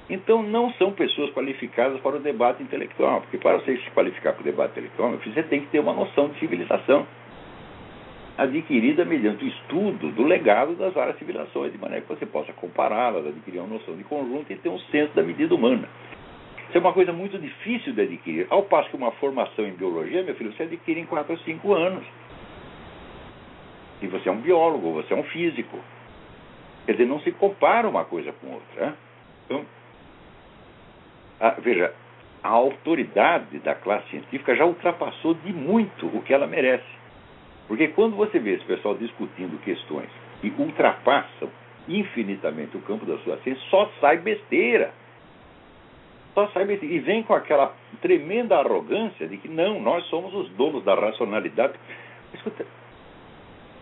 [0.08, 4.42] Então, não são pessoas qualificadas para o debate intelectual, porque para você se qualificar para
[4.42, 7.08] o debate intelectual, você tem que ter uma noção de civilização
[8.38, 13.26] adquirida mediante o estudo do legado das várias civilizações, de maneira que você possa compará-las,
[13.26, 15.88] adquirir uma noção de conjunto e ter um senso da medida humana.
[16.68, 18.48] Isso é uma coisa muito difícil de adquirir.
[18.50, 21.74] Ao passo que uma formação em biologia, meu filho, você adquire em 4 ou 5
[21.74, 22.04] anos.
[24.02, 25.80] E você é um biólogo, você é um físico.
[26.86, 28.86] Quer dizer, não se compara uma coisa com outra.
[28.88, 28.94] Né?
[29.46, 29.66] Então,
[31.40, 31.94] a, veja,
[32.44, 36.84] a autoridade da classe científica já ultrapassou de muito o que ela merece.
[37.68, 40.10] Porque quando você vê esse pessoal discutindo questões
[40.42, 41.50] que ultrapassam
[41.88, 44.94] infinitamente o campo da sua ciência, só sai besteira.
[46.34, 46.96] Só sai besteira.
[46.96, 51.74] E vem com aquela tremenda arrogância de que não, nós somos os donos da racionalidade.
[52.34, 52.66] Escuta,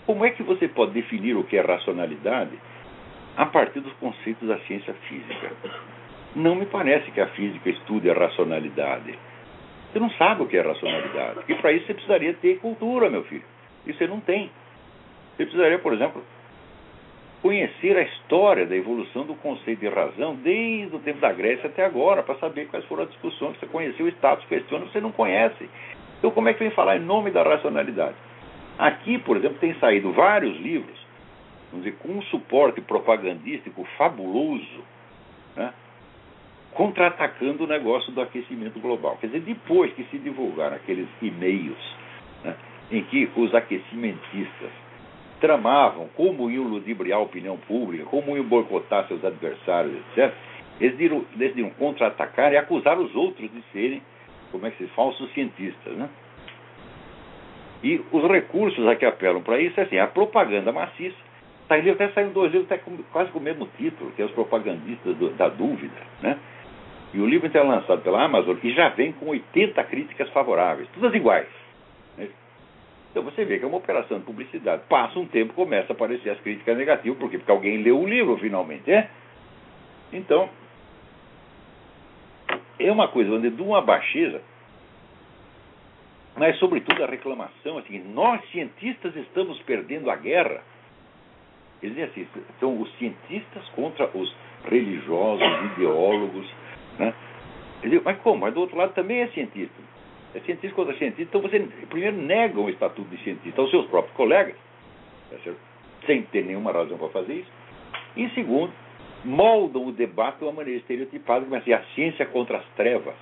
[0.05, 2.57] como é que você pode definir o que é racionalidade
[3.35, 5.51] a partir dos conceitos da ciência física?
[6.35, 9.17] Não me parece que a física estude a racionalidade.
[9.91, 11.41] Você não sabe o que é racionalidade.
[11.47, 13.43] E para isso você precisaria ter cultura, meu filho.
[13.85, 14.49] Isso você não tem.
[15.35, 16.23] Você precisaria, por exemplo,
[17.41, 21.83] conhecer a história da evolução do conceito de razão desde o tempo da Grécia até
[21.83, 23.57] agora, para saber quais foram as discussões.
[23.59, 25.69] Você conheceu o status questiona, você não conhece.
[26.17, 28.15] Então, como é que vem falar em nome da racionalidade?
[28.79, 30.97] Aqui, por exemplo, tem saído vários livros,
[31.69, 34.83] vamos dizer, com um suporte propagandístico fabuloso,
[35.55, 35.73] né?
[36.73, 39.17] contra-atacando o negócio do aquecimento global.
[39.19, 42.02] Quer dizer, depois que se divulgaram aqueles e-mails
[42.91, 44.69] em que os aquecimentistas
[45.39, 50.33] tramavam como iam ludibriar a opinião pública, como iam boicotar seus adversários, etc.,
[50.79, 54.01] eles decidiram, decidiram contra-atacar e acusar os outros de serem,
[54.51, 55.93] como é que se diz, falsos cientistas.
[55.93, 56.09] Né?
[57.83, 61.17] E os recursos a que apelam para isso é assim, a propaganda maciça.
[61.67, 64.31] Tá, até saíram dois livros até com, quase com o mesmo título, que é Os
[64.31, 65.95] Propagandistas do, da Dúvida.
[66.21, 66.37] Né?
[67.13, 70.89] E o livro então é lançado pela Amazon e já vem com 80 críticas favoráveis,
[70.93, 71.62] todas iguais.
[73.13, 74.81] Então você vê que é uma operação de publicidade.
[74.89, 77.37] Passa um tempo, começa a aparecer as críticas negativas, por quê?
[77.37, 79.07] Porque alguém leu o livro finalmente, é?
[80.11, 80.49] Então,
[82.79, 84.41] é uma coisa de uma baixeza,
[86.35, 90.63] mas sobretudo a reclamação assim, nós cientistas estamos perdendo a guerra.
[91.83, 96.49] Eles dizem assim, são os cientistas contra os religiosos, ideólogos,
[96.97, 97.13] né?
[98.03, 98.41] Mas como?
[98.41, 99.92] Mas do outro lado também é cientista.
[100.35, 101.23] É cientista contra cientista.
[101.23, 104.55] Então você primeiro nega o estatuto de cientista aos seus próprios colegas,
[105.29, 105.37] tá
[106.05, 107.51] sem ter nenhuma razão para fazer isso.
[108.17, 108.71] E segundo,
[109.23, 113.15] moldam o debate de uma maneira estereotipada, mas é a ciência contra as trevas.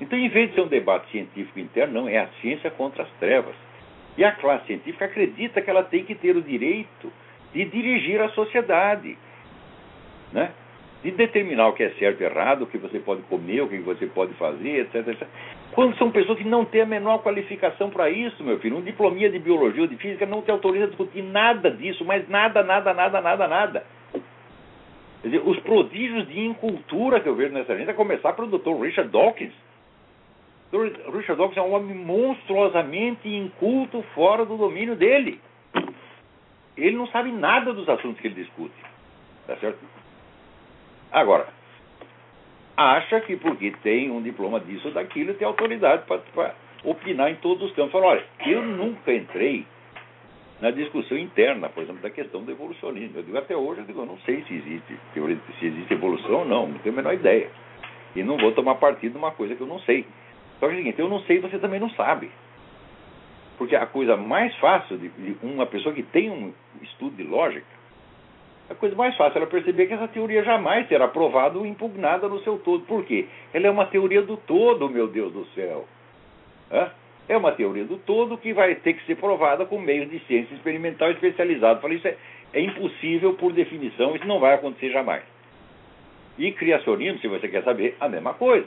[0.00, 3.10] Então, em vez de ser um debate científico interno, não, é a ciência contra as
[3.18, 3.54] trevas.
[4.16, 7.12] E a classe científica acredita que ela tem que ter o direito
[7.52, 9.16] de dirigir a sociedade.
[10.32, 10.50] Né?
[11.02, 13.78] de determinar o que é certo e errado, o que você pode comer, o que
[13.78, 15.28] você pode fazer, etc, etc.
[15.72, 19.30] Quando são pessoas que não têm a menor qualificação para isso, meu filho, um diplomia
[19.30, 22.94] de biologia ou de física não te autoriza a discutir nada disso, mas nada, nada,
[22.94, 23.86] nada, nada, nada.
[25.20, 28.80] Quer dizer, os prodígios de incultura que eu vejo nessa gente, a começar pelo Dr.
[28.80, 29.52] Richard Dawkins.
[30.72, 35.40] O Richard Dawkins é um homem monstruosamente inculto fora do domínio dele.
[36.76, 38.74] Ele não sabe nada dos assuntos que ele discute.
[39.46, 39.78] Tá certo?
[41.10, 41.48] Agora,
[42.76, 47.70] acha que porque tem um diploma disso ou daquilo, tem autoridade para opinar em todos
[47.70, 47.92] os campos.
[47.92, 49.66] Fala, olha, eu nunca entrei
[50.60, 53.18] na discussão interna, por exemplo, da questão do evolucionismo.
[53.18, 54.98] Eu digo, até hoje, eu digo, eu não sei se existe,
[55.58, 57.50] se existe evolução ou não, não tenho a menor ideia.
[58.14, 60.06] E não vou tomar partido de uma coisa que eu não sei.
[60.58, 62.30] Só que é o seguinte, eu não sei, você também não sabe.
[63.58, 67.75] Porque a coisa mais fácil de, de uma pessoa que tem um estudo de lógica
[68.68, 72.40] a coisa mais fácil é perceber que essa teoria jamais será aprovada ou impugnada no
[72.40, 72.84] seu todo.
[72.84, 73.26] Por quê?
[73.54, 75.86] Ela é uma teoria do todo, meu Deus do céu.
[77.28, 80.54] É uma teoria do todo que vai ter que ser provada com meios de ciência
[80.54, 81.80] experimental especializado.
[81.80, 82.16] Falei, isso é,
[82.52, 85.22] é impossível por definição, isso não vai acontecer jamais.
[86.38, 88.66] E criacionismo, se você quer saber, a mesma coisa.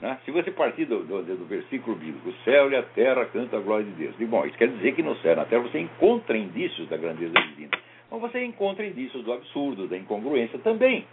[0.00, 0.18] Né?
[0.24, 3.62] Se você partir do, do, do, versículo bíblico, o céu e a terra cantam a
[3.62, 4.14] glória de Deus.
[4.18, 6.96] E, bom, isso quer dizer que no céu e na terra você encontra indícios da
[6.96, 7.70] grandeza divina.
[8.14, 11.04] Mas você encontra indícios do absurdo, da incongruência também.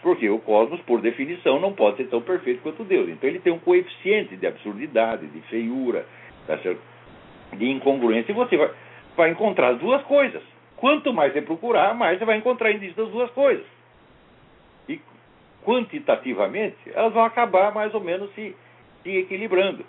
[0.00, 3.08] Porque o cosmos, por definição, não pode ser tão perfeito quanto Deus.
[3.08, 6.06] Então ele tem um coeficiente de absurdidade, de feiura,
[6.46, 6.56] tá
[7.56, 8.70] de incongruência, e você vai,
[9.16, 10.42] vai encontrar as duas coisas.
[10.76, 13.66] Quanto mais você procurar, mais você vai encontrar indícios das duas coisas.
[14.88, 15.00] E
[15.64, 18.54] quantitativamente, elas vão acabar mais ou menos se,
[19.02, 19.84] se equilibrando.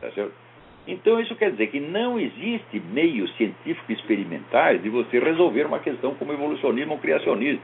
[0.00, 0.41] Tá certo?
[0.86, 6.14] Então, isso quer dizer que não existe meios científicos experimentais de você resolver uma questão
[6.14, 7.62] como evolucionismo ou criacionismo.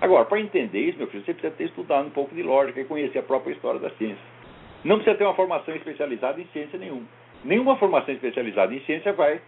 [0.00, 2.84] Agora, para entender isso, meu filho, você precisa ter estudado um pouco de lógica e
[2.84, 4.22] conhecer a própria história da ciência.
[4.84, 7.06] Não precisa ter uma formação especializada em ciência nenhuma.
[7.44, 9.40] Nenhuma formação especializada em ciência vai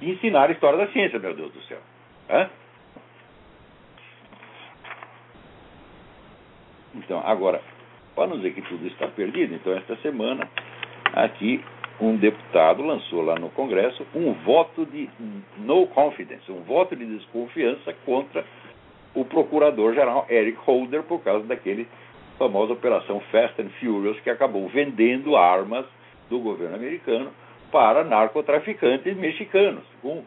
[0.00, 1.78] ensinar a história da ciência, meu Deus do céu.
[2.28, 2.50] Hã?
[6.94, 7.62] Então, agora,
[8.14, 10.48] para não dizer que tudo está perdido, então esta semana
[11.14, 11.62] aqui
[12.00, 15.08] um deputado lançou lá no Congresso um voto de
[15.58, 18.44] no confidence, um voto de desconfiança contra
[19.14, 21.86] o procurador-geral Eric Holder por causa daquele
[22.38, 25.84] famosa operação Fast and Furious que acabou vendendo armas
[26.28, 27.30] do governo americano
[27.70, 29.84] para narcotraficantes mexicanos.
[30.00, 30.24] Com,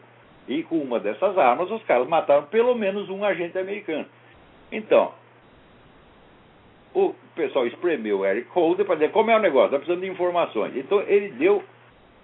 [0.48, 4.06] e com uma dessas armas, os caras mataram pelo menos um agente americano.
[4.70, 5.12] Então,
[6.96, 10.10] o pessoal espremeu o Eric Holder para dizer como é o negócio, está precisando de
[10.10, 10.74] informações.
[10.74, 11.62] Então, ele deu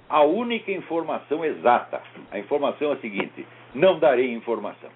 [0.09, 2.01] a única informação exata.
[2.31, 4.89] A informação é a seguinte: não darei informação.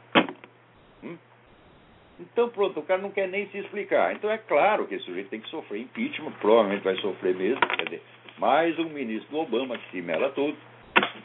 [2.19, 4.15] Então, pronto, o cara não quer nem se explicar.
[4.15, 7.61] Então, é claro que esse sujeito tem que sofrer impeachment, provavelmente vai sofrer mesmo.
[7.61, 8.03] Quer dizer,
[8.39, 10.57] mais um ministro do Obama que se mela todo.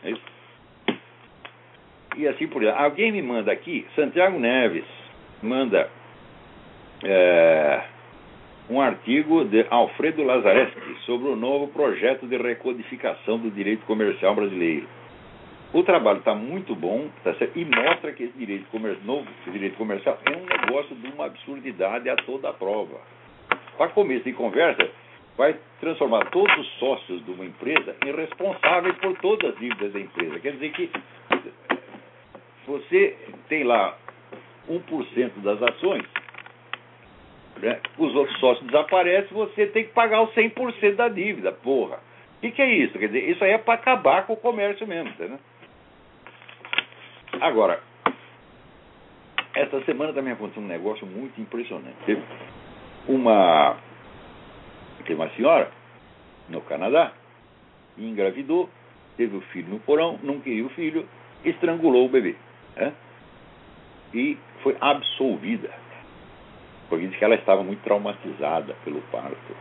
[0.03, 0.13] É?
[2.17, 2.77] E assim por diante.
[2.77, 4.83] Alguém me manda aqui, Santiago Neves
[5.41, 5.89] manda
[7.05, 7.83] é,
[8.69, 14.87] um artigo de Alfredo Lazareski sobre o novo projeto de recodificação do direito comercial brasileiro.
[15.73, 17.57] O trabalho está muito bom tá certo?
[17.57, 18.67] e mostra que esse direito
[19.03, 22.99] novo direito comercial é um negócio de uma absurdidade a toda a prova.
[23.77, 24.89] Para começo de conversa,
[25.37, 29.99] vai transformar todos os sócios de uma empresa em responsáveis por todas as dívidas da
[29.99, 30.39] empresa.
[30.39, 30.91] Quer dizer que
[32.67, 33.97] você tem lá
[34.69, 36.03] 1% das ações,
[37.61, 37.79] né?
[37.97, 41.51] os outros sócios desaparecem, você tem que pagar os 100% da dívida.
[41.51, 41.97] Porra.
[42.37, 42.97] O que, que, é isso?
[42.97, 45.39] Quer dizer, isso aí é para acabar com o comércio mesmo, entendeu?
[47.39, 47.79] Agora,
[49.53, 51.95] essa semana também aconteceu um negócio muito impressionante.
[52.05, 52.21] Teve
[53.07, 53.77] uma,
[55.05, 55.69] teve uma senhora
[56.49, 57.13] no Canadá,
[57.97, 58.69] engravidou,
[59.17, 61.07] teve o filho no porão, não queria o filho,
[61.45, 62.35] estrangulou o bebê.
[62.75, 62.91] Né?
[64.13, 65.69] E foi absolvida.
[66.91, 69.55] Porque disse que ela estava muito traumatizada pelo parto.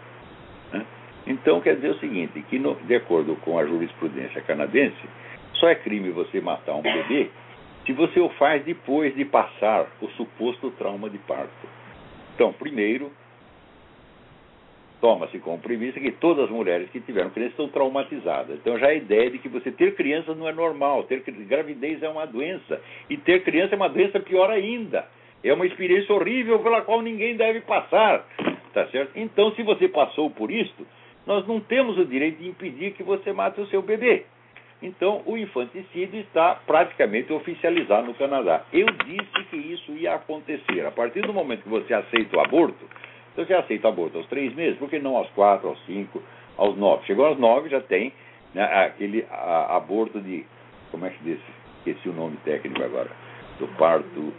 [0.72, 0.84] Né?
[1.28, 5.08] Então quer dizer o seguinte, que no, de acordo com a jurisprudência canadense,
[5.54, 7.30] só é crime você matar um bebê
[7.86, 11.68] se você o faz depois de passar o suposto trauma de parto.
[12.34, 13.12] Então, primeiro,
[15.00, 18.58] toma-se como premissa que todas as mulheres que tiveram crianças estão traumatizadas.
[18.58, 22.08] Então já a ideia de que você ter criança não é normal, ter gravidez é
[22.08, 25.06] uma doença e ter criança é uma doença pior ainda.
[25.42, 28.26] É uma experiência horrível pela qual ninguém deve passar,
[28.74, 29.12] tá certo?
[29.16, 30.86] Então, se você passou por isto,
[31.26, 34.24] nós não temos o direito de impedir que você mate o seu bebê.
[34.82, 38.64] Então, o infanticídio está praticamente oficializado no Canadá.
[38.72, 40.86] Eu disse que isso ia acontecer.
[40.86, 42.88] A partir do momento que você aceita o aborto,
[43.32, 46.22] então você aceita o aborto aos três meses, por que não aos quatro, aos cinco,
[46.56, 47.06] aos nove?
[47.06, 48.12] Chegou aos nove, já tem
[48.54, 50.44] né, aquele a, aborto de.
[50.90, 51.38] Como é que diz?
[51.78, 53.10] Esqueci o nome técnico agora.
[53.58, 54.32] Do parto.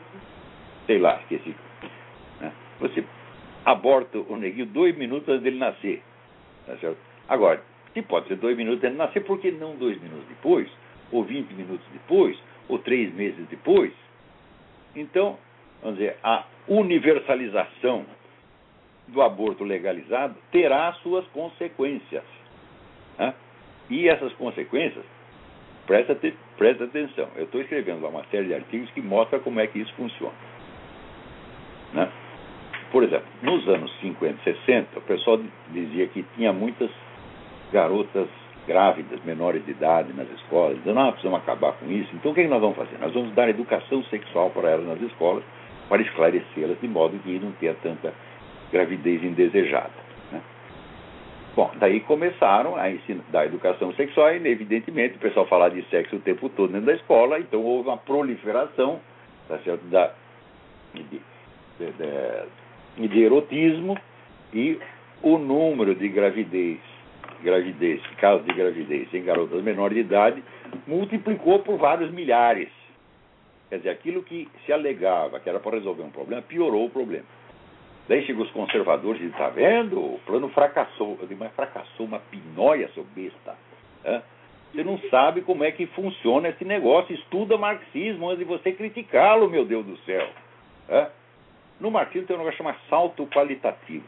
[0.92, 1.56] Sei lá, esqueci.
[2.42, 2.52] Né?
[2.82, 3.02] Você
[3.64, 6.04] aborta o neguinho dois minutos antes dele nascer.
[6.68, 6.98] Tá certo?
[7.30, 10.70] Agora, se pode ser dois minutos antes de nascer, por que não dois minutos depois?
[11.10, 12.38] Ou vinte minutos depois?
[12.68, 13.94] Ou três meses depois?
[14.94, 15.40] Então,
[15.82, 18.06] vamos dizer, a universalização
[19.08, 22.26] do aborto legalizado terá suas consequências.
[23.18, 23.34] Né?
[23.90, 25.06] E essas consequências,
[25.88, 26.18] presta,
[26.58, 29.94] presta atenção, eu estou escrevendo uma série de artigos que mostra como é que isso
[29.94, 30.51] funciona.
[31.94, 32.10] Né?
[32.92, 35.40] Por exemplo, nos anos 50 e 60, o pessoal
[35.70, 36.90] dizia que tinha muitas
[37.72, 38.28] garotas
[38.68, 42.10] grávidas, menores de idade nas escolas, dizendo, ah, precisamos acabar com isso.
[42.14, 42.98] Então o que, é que nós vamos fazer?
[43.00, 45.44] Nós vamos dar educação sexual para elas nas escolas,
[45.90, 48.14] para esclarecê-las de modo que não tenha tanta
[48.72, 49.92] gravidez indesejada.
[50.32, 50.42] Né?
[51.56, 56.18] Bom, daí começaram a ensinar da educação sexual e, evidentemente, o pessoal falar de sexo
[56.18, 59.00] o tempo todo dentro da escola, então houve uma proliferação
[59.52, 59.84] tá certo?
[59.90, 60.14] Da,
[60.94, 61.22] de,
[61.92, 63.98] de, de, erotismo
[64.54, 64.80] e
[65.22, 66.80] o número de gravidez,
[67.44, 70.44] gravidez, casos de gravidez em garotas menores de idade
[70.88, 72.70] multiplicou por vários milhares.
[73.70, 77.26] Quer dizer, aquilo que se alegava que era para resolver um problema, piorou o problema.
[78.08, 79.98] Daí chegou os conservadores e está vendo?
[79.98, 81.18] O plano fracassou.
[81.22, 83.56] Eu digo, mas fracassou uma pinóia, seu besta.
[84.74, 87.14] Você não sabe como é que funciona esse negócio.
[87.14, 90.28] Estuda marxismo antes de você criticá-lo, meu Deus do céu.
[91.82, 94.06] No marxismo tem um negócio chamado salto qualitativo.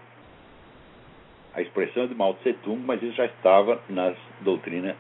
[1.56, 4.96] A expressão é de Mao Tse Tung, mas isso já estava nas doutrinas,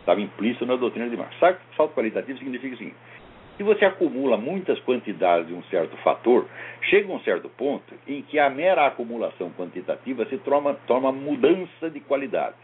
[0.00, 1.36] estava implícito na doutrina de Marx.
[1.38, 2.96] Salto qualitativo significa o seguinte:
[3.56, 6.48] se você acumula muitas quantidades de um certo fator,
[6.82, 12.00] chega um certo ponto em que a mera acumulação quantitativa se torna, torna mudança de
[12.00, 12.56] qualidade.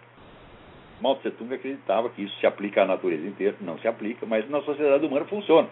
[1.00, 4.50] Mao Tse Tung acreditava que isso se aplica à natureza inteira, não se aplica, mas
[4.50, 5.68] na sociedade humana funciona.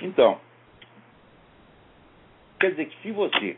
[0.00, 0.38] Então,
[2.58, 3.56] quer dizer que se você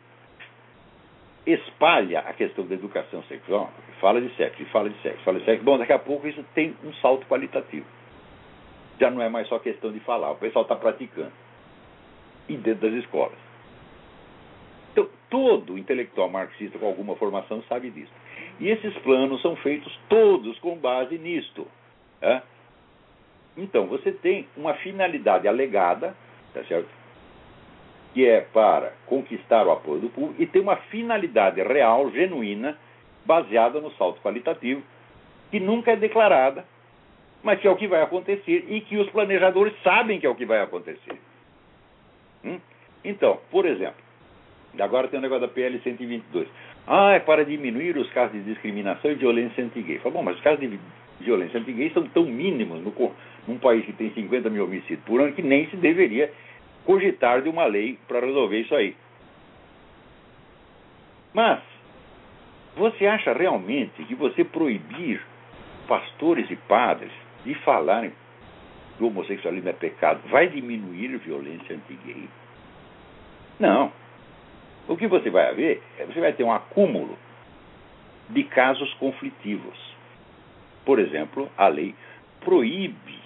[1.46, 3.70] espalha a questão da educação sexual,
[4.00, 6.76] fala de sexo, fala de sexo, fala de sexo, bom, daqui a pouco isso tem
[6.84, 7.86] um salto qualitativo
[9.00, 11.32] já não é mais só questão de falar, o pessoal está praticando.
[12.48, 13.38] E dentro das escolas.
[14.92, 18.12] Então, todo intelectual marxista com alguma formação sabe disso.
[18.58, 21.66] E esses planos são feitos todos com base nisto.
[22.20, 22.42] É?
[23.56, 26.14] Então, você tem uma finalidade alegada,
[26.52, 26.88] tá certo?
[28.12, 32.76] Que é para conquistar o apoio do público, e tem uma finalidade real, genuína,
[33.24, 34.82] baseada no salto qualitativo,
[35.50, 36.64] que nunca é declarada,
[37.42, 40.34] mas que é o que vai acontecer e que os planejadores sabem que é o
[40.34, 41.18] que vai acontecer.
[42.44, 42.58] Hum?
[43.04, 44.02] Então, por exemplo,
[44.78, 46.48] agora tem o negócio da PL 122.
[46.86, 49.98] Ah, é para diminuir os casos de discriminação e violência anti-gay.
[49.98, 50.78] Fala, bom, mas os casos de
[51.20, 52.92] violência anti-gay são tão mínimos no,
[53.46, 56.32] num país que tem 50 mil homicídios por ano que nem se deveria
[56.90, 58.96] cogitar de uma lei para resolver isso aí.
[61.32, 61.60] Mas,
[62.76, 65.22] você acha realmente que você proibir
[65.86, 67.12] pastores e padres
[67.44, 68.12] de falarem
[68.98, 72.28] que o homossexualismo é pecado vai diminuir a violência anti-gay?
[73.60, 73.92] Não.
[74.88, 77.16] O que você vai ver é você vai ter um acúmulo
[78.30, 79.78] de casos conflitivos.
[80.84, 81.94] Por exemplo, a lei
[82.40, 83.19] proíbe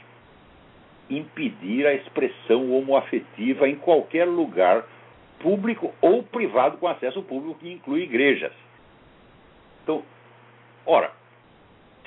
[1.11, 4.85] impedir a expressão homoafetiva em qualquer lugar
[5.39, 8.53] público ou privado com acesso público, que inclui igrejas.
[9.83, 10.03] Então,
[10.87, 11.11] ora,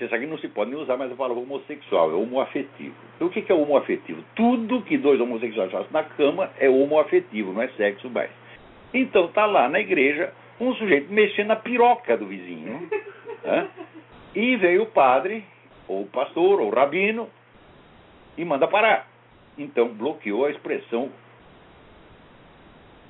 [0.05, 2.95] sabe que não se pode nem usar mais a palavra homossexual, é homoafetivo.
[3.15, 4.23] Então o que é homoafetivo?
[4.35, 8.29] Tudo que dois homossexuais fazem na cama é homoafetivo, não é sexo mais.
[8.93, 12.89] Então tá lá na igreja um sujeito mexendo na piroca do vizinho.
[13.43, 13.69] Né?
[14.35, 15.43] E veio o padre,
[15.87, 17.29] ou o pastor, ou o rabino,
[18.37, 19.07] e manda parar.
[19.57, 21.09] Então bloqueou a expressão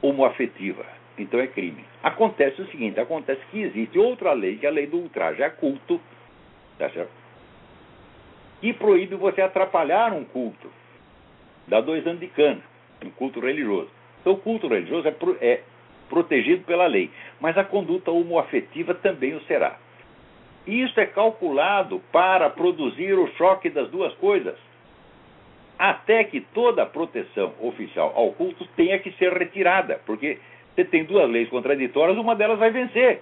[0.02, 0.86] homoafetiva.
[1.18, 1.84] Então é crime.
[2.02, 5.50] Acontece o seguinte: acontece que existe outra lei, que é a lei do ultraje a
[5.50, 6.00] culto
[6.78, 7.12] Tá certo?
[8.62, 10.72] E proíbe você atrapalhar um culto.
[11.68, 12.62] Dá dois anos de cana,
[13.04, 13.90] um culto religioso.
[14.22, 15.62] Então, o culto religioso é, pro, é
[16.10, 17.10] protegido pela lei,
[17.40, 19.78] mas a conduta homoafetiva também o será.
[20.66, 24.58] E isso é calculado para produzir o choque das duas coisas.
[25.78, 30.40] Até que toda a proteção oficial ao culto tenha que ser retirada, porque
[30.76, 33.22] você tem duas leis contraditórias, uma delas vai vencer.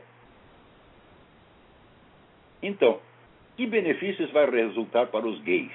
[2.62, 3.00] Então,
[3.56, 5.72] que benefícios vai resultar para os gays?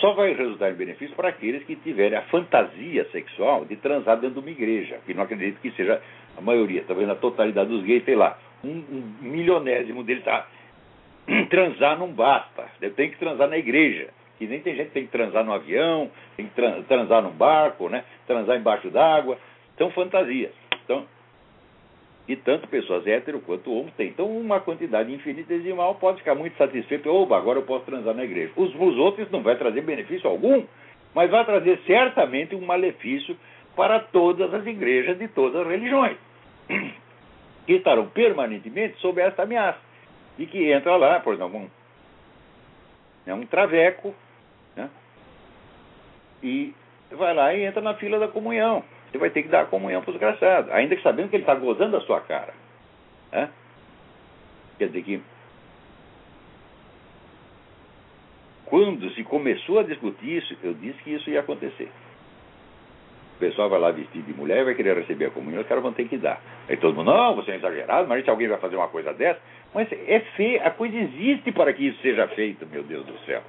[0.00, 4.40] Só vai resultar em benefícios para aqueles que tiverem a fantasia sexual de transar dentro
[4.40, 6.02] de uma igreja, que não acredito que seja
[6.36, 6.84] a maioria.
[6.86, 10.46] Talvez a totalidade dos gays, sei lá, um, um milionésimo deles tá
[11.50, 12.70] transar não basta.
[12.96, 14.08] Tem que transar na igreja.
[14.42, 17.88] Que nem tem gente que tem que transar no avião, tem que transar num barco,
[17.88, 18.02] né?
[18.26, 19.38] transar embaixo d'água.
[19.78, 20.50] São fantasias.
[20.84, 21.06] Então,
[22.26, 24.08] e tanto pessoas hétero quanto homo têm.
[24.08, 27.08] Então, uma quantidade infinitesimal pode ficar muito satisfeito.
[27.08, 28.52] Oba, agora eu posso transar na igreja.
[28.56, 30.64] Os, os outros não vai trazer benefício algum,
[31.14, 33.36] mas vai trazer certamente um malefício
[33.76, 36.16] para todas as igrejas de todas as religiões,
[37.64, 39.78] que estarão permanentemente sob esta ameaça.
[40.36, 41.68] E que entra lá, por exemplo, um,
[43.24, 44.12] é um traveco, né?
[46.42, 46.74] E
[47.10, 48.82] vai lá e entra na fila da comunhão
[49.12, 51.42] você vai ter que dar a comunhão para o desgraçado, ainda que sabendo que ele
[51.42, 52.54] está gozando da sua cara.
[53.30, 53.48] É?
[54.78, 55.22] Quer dizer que
[58.64, 61.90] quando se começou a discutir isso, eu disse que isso ia acontecer.
[63.38, 66.08] pessoal vai lá vestido de mulher vai querer receber a comunhão, os caras vão ter
[66.08, 66.40] que dar.
[66.66, 69.40] Aí todo mundo, não, você é exagerado, mas se alguém vai fazer uma coisa dessa.
[69.74, 70.22] Mas é
[70.64, 73.42] a coisa existe para que isso seja feito, meu Deus do céu.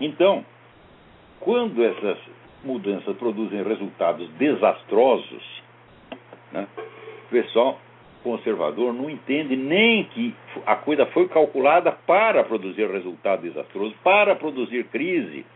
[0.00, 0.44] Então,
[1.40, 2.18] quando essas
[2.64, 5.62] mudanças produzem resultados desastrosos,
[6.52, 6.66] né,
[7.26, 7.78] o pessoal
[8.22, 10.34] conservador não entende nem que
[10.66, 15.46] a coisa foi calculada para produzir resultado desastroso, para produzir crise,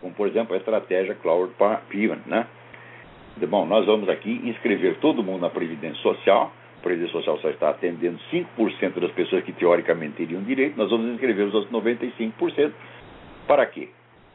[0.00, 1.52] como por exemplo a estratégia Cloud
[1.90, 2.46] Piven, né?
[3.48, 7.70] Bom, nós vamos aqui inscrever todo mundo na Previdência Social, a Previdência Social só está
[7.70, 12.72] atendendo 5% das pessoas que teoricamente teriam direito, nós vamos inscrever os outros 95%.
[13.46, 13.88] Para quê?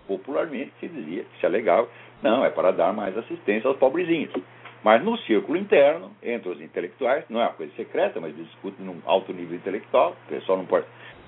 [0.08, 1.88] Popularmente se dizia, se alegava,
[2.24, 4.34] não, é para dar mais assistência aos pobrezinhos.
[4.84, 9.02] Mas no círculo interno, entre os intelectuais, não é uma coisa secreta, mas discutem num
[9.06, 10.84] alto nível intelectual, o pessoal não o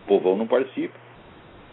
[0.07, 0.95] povão não participa.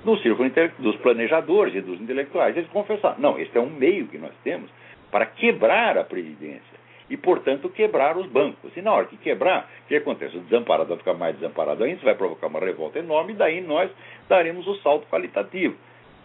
[0.04, 4.18] No círculo dos planejadores e dos intelectuais, eles confessaram: não, este é um meio que
[4.18, 4.70] nós temos
[5.10, 6.76] para quebrar a Previdência
[7.08, 8.76] e, portanto, quebrar os bancos.
[8.76, 10.36] E na hora que quebrar, o que acontece?
[10.36, 13.60] O desamparado vai ficar mais desamparado ainda, isso vai provocar uma revolta enorme, e daí
[13.60, 13.90] nós
[14.28, 15.76] daremos o salto qualitativo.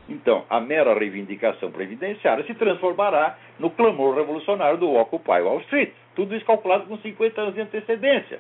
[0.09, 5.91] Então, a mera reivindicação previdenciária se transformará no clamor revolucionário do Occupy Wall Street.
[6.15, 8.39] Tudo isso calculado com 50 anos de antecedência.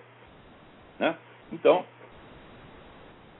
[0.99, 1.15] Né?
[1.51, 1.85] Então,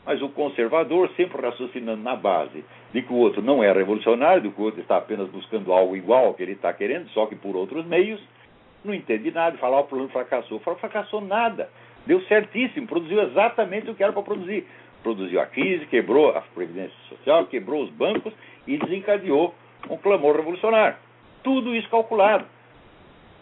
[0.05, 4.49] mas o conservador sempre raciocinando na base de que o outro não é revolucionário, de
[4.49, 7.36] que o outro está apenas buscando algo igual ao que ele está querendo, só que
[7.36, 8.22] por outros meios,
[8.84, 10.59] não entende nada, fala, ah, o plano fracassou.
[10.59, 11.69] Fala, fracassou nada.
[12.05, 14.65] Deu certíssimo, produziu exatamente o que era para produzir
[15.04, 18.34] produziu a crise, quebrou a Previdência Social, quebrou os bancos
[18.68, 19.54] e desencadeou
[19.89, 20.97] um clamor revolucionário.
[21.43, 22.45] Tudo isso calculado.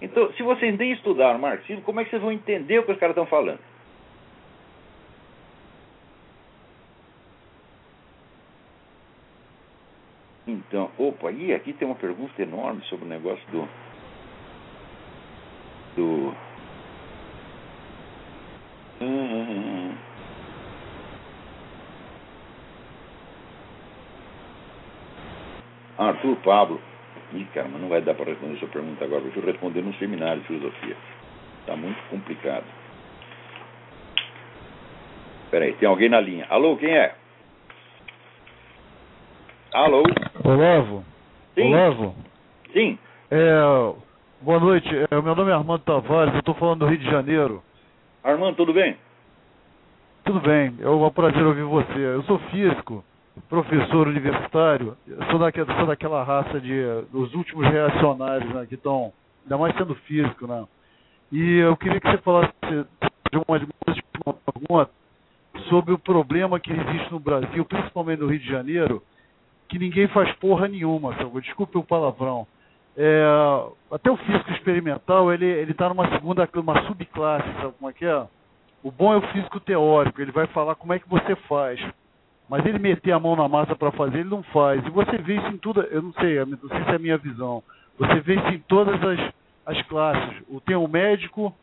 [0.02, 2.98] Então, se vocês nem estudaram marxismo, como é que vocês vão entender o que os
[2.98, 3.60] caras estão falando?
[10.48, 13.68] Então, opa, e aqui tem uma pergunta enorme sobre o negócio do.
[15.96, 16.36] do.
[19.02, 19.40] Hum,
[26.30, 26.82] Arthur Pablo.
[27.34, 29.22] Ih, cara, mas não vai dar para responder sua pergunta agora.
[29.22, 30.96] Deixa eu responder num seminário de filosofia.
[31.62, 32.66] Está muito complicado.
[35.52, 36.46] Peraí, tem alguém na linha.
[36.50, 37.16] Alô, quem é?
[39.74, 40.04] Alô?
[40.44, 41.04] Olavo?
[41.56, 41.74] Sim.
[41.74, 42.16] Olavo?
[42.74, 42.98] Sim.
[43.30, 43.62] É,
[44.42, 44.90] boa noite.
[44.90, 47.64] É, meu nome é Armando Tavares, eu estou falando do Rio de Janeiro.
[48.24, 48.98] Armando, tudo bem?
[50.24, 51.98] Tudo bem, é um prazer ouvir você.
[51.98, 53.04] Eu sou físico
[53.48, 54.98] professor universitário,
[55.30, 59.14] sou daquela, sou daquela raça de dos últimos reacionários, né, que estão,
[59.44, 60.66] ainda mais sendo físico, né?
[61.32, 62.86] E eu queria que você falasse de
[63.32, 64.92] de uma pergunta
[65.70, 69.04] sobre o problema que existe no Brasil, principalmente no Rio de Janeiro,
[69.68, 71.42] que ninguém faz porra nenhuma, sabe?
[71.42, 72.48] desculpe o palavrão.
[72.98, 73.24] É,
[73.92, 78.06] até o físico experimental, ele ele está numa segunda, uma subclasse, sabe como é que
[78.06, 78.28] é?
[78.84, 81.80] O bom é o físico teórico, ele vai falar como é que você faz.
[82.50, 84.84] Mas ele meter a mão na massa para fazer, ele não faz.
[84.86, 87.18] E você vê isso em tudo, eu não sei, não sei se é a minha
[87.18, 87.64] visão.
[88.00, 89.34] Você vê isso em todas as,
[89.66, 90.44] as classes.
[90.66, 91.54] Tem o médico,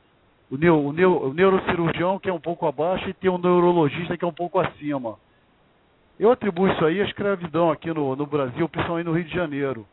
[0.51, 4.17] o, neo, o, neo, o neurocirurgião, que é um pouco abaixo, e tem o neurologista,
[4.17, 5.17] que é um pouco acima.
[6.21, 9.87] Eu atribuo isso aí à escravidão aqui no, no Brasil, principalmente no Rio de Janeiro.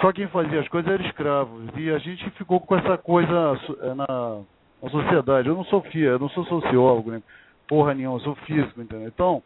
[0.00, 1.62] Só quem fazia as coisas era escravo.
[1.76, 4.40] E a gente ficou com essa coisa eh, na,
[4.82, 5.48] na sociedade.
[5.48, 7.22] Eu não sou FIA, eu não sou sociólogo, né?
[7.70, 9.06] porra nenhuma, eu sou físico, entendeu?
[9.06, 9.40] Então,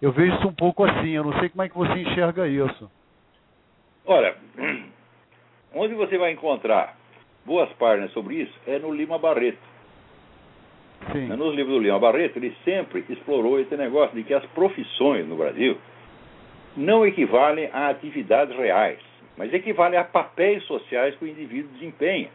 [0.00, 2.90] eu vejo isso um pouco assim, eu não sei como é que você enxerga isso.
[4.06, 4.34] Olha,
[5.74, 6.96] onde você vai encontrar
[7.44, 9.58] boas páginas sobre isso é no Lima Barreto.
[11.12, 11.28] Sim.
[11.28, 15.36] Nos livros do Lima Barreto, ele sempre explorou esse negócio de que as profissões no
[15.36, 15.76] Brasil
[16.76, 18.98] não equivalem a atividades reais,
[19.36, 22.28] mas equivalem a papéis sociais que o indivíduo desempenha.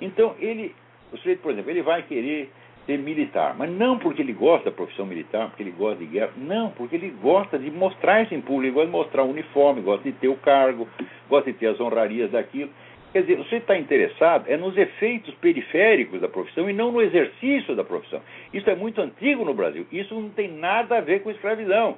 [0.00, 0.74] Então, ele,
[1.12, 2.50] o sujeito, por exemplo, ele vai querer
[2.88, 6.32] ser militar, mas não porque ele gosta da profissão militar, porque ele gosta de guerra,
[6.38, 9.82] não, porque ele gosta de mostrar isso em público, ele gosta de mostrar o uniforme,
[9.82, 10.88] gosta de ter o cargo,
[11.28, 12.70] gosta de ter as honrarias daquilo.
[13.12, 17.76] Quer dizer, você está interessado é nos efeitos periféricos da profissão e não no exercício
[17.76, 18.22] da profissão.
[18.54, 19.86] Isso é muito antigo no Brasil.
[19.92, 21.96] Isso não tem nada a ver com escravidão.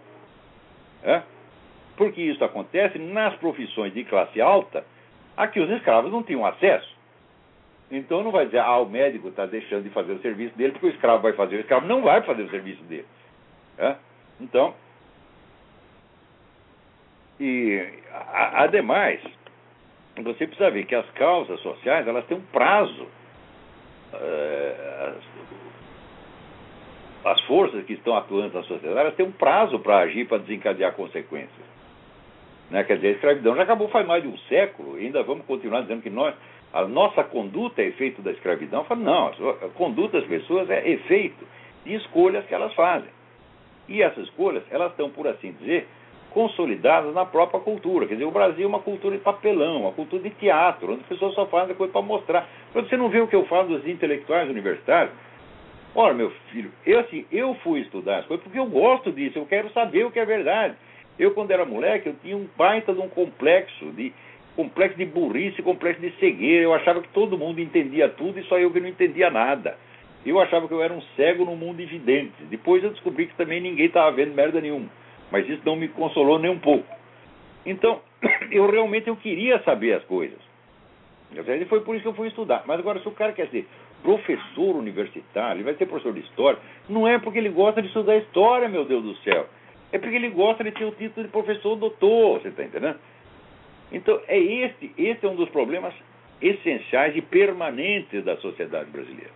[1.05, 1.23] É?
[1.97, 4.85] Porque isso acontece nas profissões de classe alta
[5.37, 7.00] a que os escravos não tinham acesso.
[7.91, 10.87] Então não vai dizer, ah, o médico está deixando de fazer o serviço dele porque
[10.87, 11.57] o escravo vai fazer.
[11.57, 13.07] O escravo não vai fazer o serviço dele.
[13.77, 13.97] É?
[14.41, 14.75] Então,
[17.41, 19.21] e a, ademais,
[20.23, 23.09] você precisa ver que as causas sociais elas têm um prazo.
[24.13, 25.15] É,
[27.25, 30.39] as, as forças que estão atuando na sociedade elas têm um prazo para agir, para
[30.39, 31.71] desencadear consequências.
[32.71, 32.85] Né?
[32.85, 35.81] Quer dizer, a escravidão já acabou faz mais de um século e ainda vamos continuar
[35.83, 36.35] dizendo que nós,
[36.73, 38.85] a nossa conduta é efeito da escravidão.
[38.85, 41.45] Falo, não, a conduta das pessoas é efeito
[41.85, 43.11] de escolhas que elas fazem.
[43.89, 45.89] E essas escolhas, elas estão, por assim dizer,
[46.31, 48.07] consolidadas na própria cultura.
[48.07, 51.09] Quer dizer, o Brasil é uma cultura de papelão, uma cultura de teatro, onde as
[51.09, 52.49] pessoas só fazem coisa para mostrar.
[52.73, 55.13] Quando você não vê o que eu falo dos intelectuais universitários,
[55.95, 59.47] Ora, meu filho, eu assim, eu fui estudar as coisas porque eu gosto disso, eu
[59.47, 60.77] quero saber o que é verdade.
[61.19, 64.13] Eu, quando era moleque, eu tinha um baita de um complexo, de
[64.61, 66.65] complexo de burrice, complexo de cegueira.
[66.65, 69.79] Eu achava que todo mundo entendia tudo e só eu que não entendia nada.
[70.25, 72.35] Eu achava que eu era um cego no mundo evidente.
[72.51, 74.91] Depois eu descobri que também ninguém estava vendo merda nenhuma.
[75.33, 76.87] Mas isso não me consolou nem um pouco.
[77.65, 78.03] Então,
[78.53, 80.39] eu realmente eu queria saber as coisas.
[81.33, 82.65] E foi por isso que eu fui estudar.
[82.67, 83.67] Mas agora, se o cara quer ser
[84.03, 86.59] professor universitário, ele vai ser professor de história,
[86.89, 89.47] não é porque ele gosta de estudar história, meu Deus do céu.
[89.93, 92.99] É porque ele gosta de ter o título de professor doutor, você está entendendo?
[93.93, 95.95] Então, é este, este é um dos problemas
[96.41, 99.31] essenciais e permanentes da sociedade brasileira.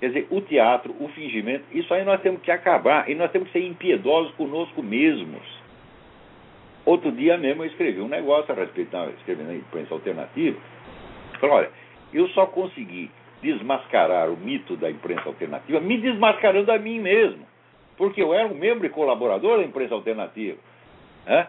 [0.00, 3.48] Quer dizer, o teatro, o fingimento, isso aí nós temos que acabar e nós temos
[3.50, 5.42] que ser impiedosos conosco mesmos.
[6.84, 10.58] Outro dia mesmo eu escrevi um negócio a respeito, não, escrevi na imprensa alternativa.
[11.38, 11.70] Falei, olha,
[12.12, 13.10] eu só consegui
[13.42, 17.46] desmascarar o mito da imprensa alternativa me desmascarando a mim mesmo.
[17.96, 20.56] Porque eu era um membro e colaborador da imprensa alternativa.
[21.26, 21.46] Né?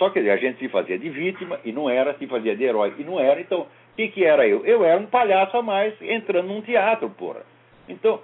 [0.00, 2.94] Só que a gente se fazia de vítima e não era, se fazia de herói
[2.98, 3.38] e não era.
[3.38, 4.64] Então, o que, que era eu?
[4.64, 7.42] Eu era um palhaço a mais entrando num teatro, porra.
[7.86, 8.18] Então,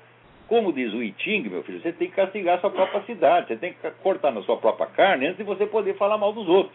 [0.49, 3.57] como diz o Iting, meu filho, você tem que castigar a sua própria cidade, você
[3.57, 6.75] tem que cortar na sua própria carne antes de você poder falar mal dos outros.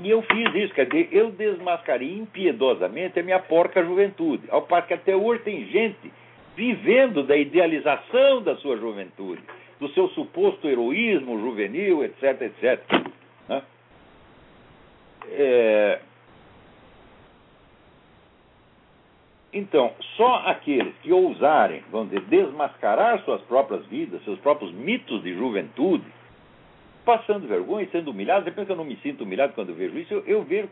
[0.00, 4.44] E eu fiz isso, quer dizer, eu desmascarei impiedosamente a minha porca juventude.
[4.48, 6.10] Ao passo que até hoje tem gente
[6.56, 9.42] vivendo da idealização da sua juventude,
[9.78, 12.80] do seu suposto heroísmo juvenil, etc, etc.
[13.48, 13.62] Né?
[15.30, 16.00] É...
[19.52, 25.34] Então, só aqueles que ousarem, vamos dizer, desmascarar suas próprias vidas, seus próprios mitos de
[25.34, 26.04] juventude,
[27.06, 29.98] passando vergonha e sendo humilhado, depois que eu não me sinto humilhado quando eu vejo
[29.98, 30.68] isso, eu, eu vejo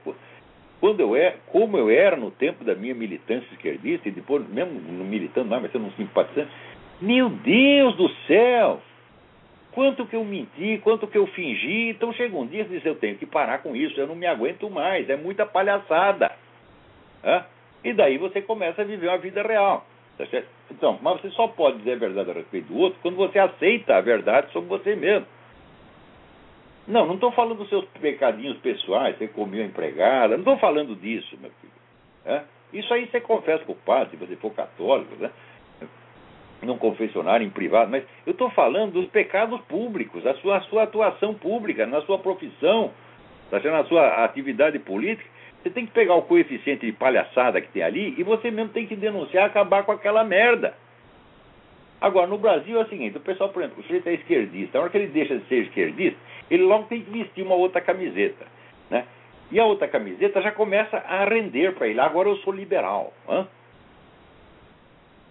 [0.81, 4.79] quando eu é, como eu era no tempo da minha militância esquerdista, e depois, mesmo
[4.93, 6.51] não militando mais, mas sendo um simpatizante,
[7.01, 8.83] meu Deus do céu!
[9.75, 11.91] Quanto que eu menti, quanto que eu fingi.
[11.91, 14.27] Então chega um dia e diz: eu tenho que parar com isso, eu não me
[14.27, 16.31] aguento mais, é muita palhaçada.
[17.25, 17.45] Hã?
[17.83, 19.85] E daí você começa a viver uma vida real.
[20.17, 20.25] Tá
[20.71, 23.97] então, mas você só pode dizer a verdade a respeito do outro quando você aceita
[23.97, 25.27] a verdade sobre você mesmo.
[26.87, 30.95] Não, não estou falando dos seus pecadinhos pessoais, você comeu a empregada, não estou falando
[30.95, 32.43] disso, meu filho.
[32.73, 35.31] Isso aí você confessa com o padre, se você for católico, né?
[36.65, 41.35] Num confessionário em privado, mas eu estou falando dos pecados públicos, a sua, sua atuação
[41.35, 42.91] pública, na sua profissão,
[43.51, 45.29] tá na sua atividade política.
[45.63, 48.87] Você tem que pegar o coeficiente de palhaçada que tem ali e você mesmo tem
[48.87, 50.75] que denunciar, acabar com aquela merda.
[52.01, 54.83] Agora, no Brasil é o seguinte: o pessoal, por exemplo, o sujeito é esquerdista, na
[54.83, 56.19] hora que ele deixa de ser esquerdista,
[56.51, 58.45] ele logo tem que vestir uma outra camiseta.
[58.91, 59.07] Né?
[59.51, 62.01] E a outra camiseta já começa a render para ele.
[62.01, 63.13] Agora eu sou liberal.
[63.29, 63.47] Hein?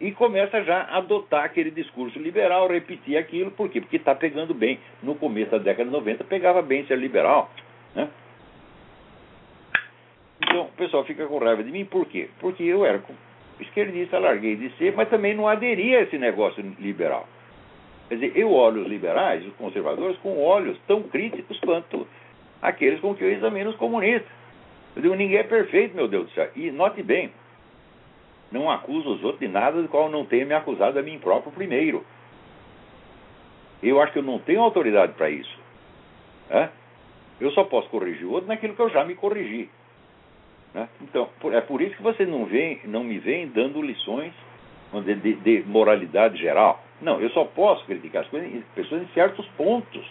[0.04, 3.52] E começa já a adotar aquele discurso liberal, repetir aquilo.
[3.52, 3.80] Por quê?
[3.80, 4.78] Porque está pegando bem.
[5.02, 7.50] No começo da década de 90 pegava bem ser liberal.
[7.96, 8.10] Né?
[10.42, 11.86] Então o pessoal fica com raiva de mim.
[11.86, 12.30] Por quê?
[12.42, 13.02] Porque eu era
[13.62, 17.26] esquerdista, larguei de ser, mas também não aderia a esse negócio liberal.
[18.10, 22.06] Quer dizer, eu olho os liberais, os conservadores, com olhos tão críticos quanto
[22.62, 24.30] aqueles com que eu examino os comunistas.
[24.98, 26.50] Eu digo, ninguém é perfeito, meu Deus do céu.
[26.58, 27.32] E note bem,
[28.54, 31.52] não acuso os outros de nada do qual não tenha me acusado a mim próprio
[31.52, 32.06] primeiro.
[33.82, 35.60] Eu acho que eu não tenho autoridade para isso.
[36.50, 36.70] É?
[37.42, 39.70] Eu só posso corrigir o outro naquilo que eu já me corrigi.
[40.74, 40.88] Né?
[41.02, 44.34] Então, é por isso que você não, vem, não me vem dando lições
[45.04, 46.82] de, de, de moralidade geral.
[47.02, 50.08] Não, eu só posso criticar as coisas, pessoas em certos pontos.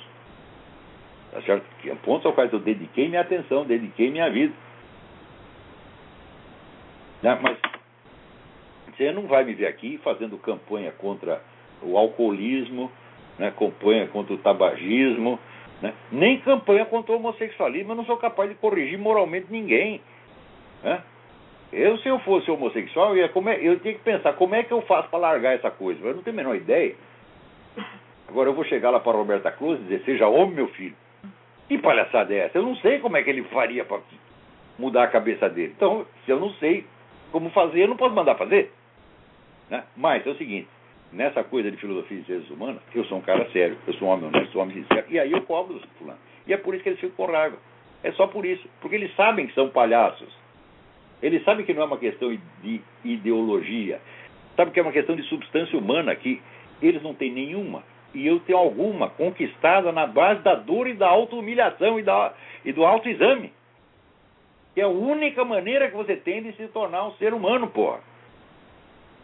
[1.30, 1.64] Tá certo?
[2.02, 4.52] Pontos ao quais eu dediquei minha atenção, dediquei minha vida.
[7.22, 7.38] Né?
[7.40, 7.71] Mas
[8.96, 11.42] você não vai me ver aqui fazendo campanha contra
[11.82, 12.90] o alcoolismo,
[13.38, 13.52] né?
[13.58, 15.38] campanha contra o tabagismo,
[15.80, 15.92] né?
[16.10, 17.92] nem campanha contra o homossexualismo.
[17.92, 20.00] Eu não sou capaz de corrigir moralmente ninguém.
[20.82, 21.02] Né?
[21.72, 24.72] Eu, se eu fosse homossexual, eu, ia, como eu tinha que pensar como é que
[24.72, 26.00] eu faço para largar essa coisa.
[26.04, 26.94] Eu não tenho a menor ideia.
[28.28, 30.94] Agora eu vou chegar lá para Roberta Cruz e dizer: seja homem, meu filho.
[31.68, 32.58] Que palhaçada é essa?
[32.58, 34.00] Eu não sei como é que ele faria para
[34.78, 35.72] mudar a cabeça dele.
[35.74, 36.84] Então, se eu não sei
[37.30, 38.70] como fazer, eu não posso mandar fazer.
[39.72, 39.82] Né?
[39.96, 40.68] Mas é o seguinte:
[41.10, 44.10] nessa coisa de filosofia de ciências humanas, eu sou um cara sério, eu sou um
[44.10, 46.18] homem honesto, sou um homem sincero, e aí eu cobro dos fulano.
[46.46, 47.56] E é por isso que eles ficam com raiva.
[48.04, 48.68] É só por isso.
[48.82, 50.28] Porque eles sabem que são palhaços.
[51.22, 54.00] Eles sabem que não é uma questão de ideologia.
[54.56, 56.42] Sabem que é uma questão de substância humana, que
[56.82, 57.82] eles não têm nenhuma.
[58.12, 62.04] E eu tenho alguma conquistada na base da dor e da auto-humilhação e,
[62.64, 63.52] e do autoexame.
[64.74, 68.00] Que é a única maneira que você tem de se tornar um ser humano, porra.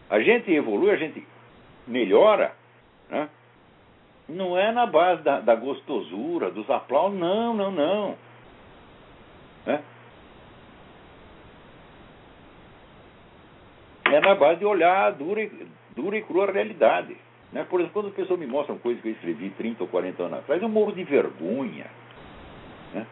[0.09, 1.25] A gente evolui, a gente
[1.87, 2.53] melhora,
[3.09, 3.29] né?
[4.27, 8.17] não é na base da, da gostosura, dos aplausos, não, não, não.
[9.65, 9.81] Né?
[14.05, 17.15] É na base de olhar a dura e, dura e crua realidade.
[17.51, 17.65] Né?
[17.69, 20.39] Por exemplo, quando as pessoas me mostram coisas que eu escrevi 30 ou 40 anos
[20.39, 21.85] atrás, eu morro de vergonha.
[22.93, 23.05] Né?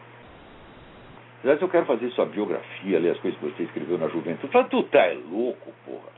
[1.42, 4.52] Aliás, eu quero fazer sua biografia, ler as coisas que você escreveu na juventude.
[4.52, 6.17] Fala, tu tá é louco, porra.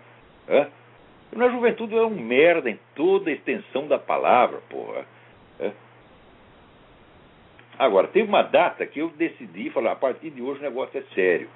[1.32, 5.04] Na juventude é um merda em toda a extensão da palavra, porra.
[7.78, 11.02] Agora, teve uma data que eu decidi falar, a partir de hoje o negócio é
[11.14, 11.48] sério.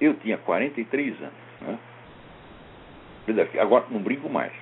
[0.00, 1.78] Eu tinha 43 anos.
[3.60, 4.52] Agora, não brinco mais.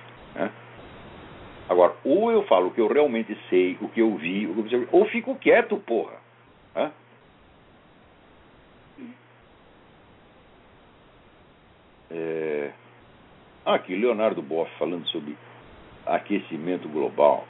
[1.69, 4.87] Agora, ou eu falo o que eu realmente sei, o que eu vi, que eu
[4.91, 6.15] ou fico quieto, porra.
[6.75, 6.89] É.
[12.13, 12.71] É...
[13.65, 15.37] Aqui, Leonardo Boff falando sobre
[16.05, 17.45] aquecimento global.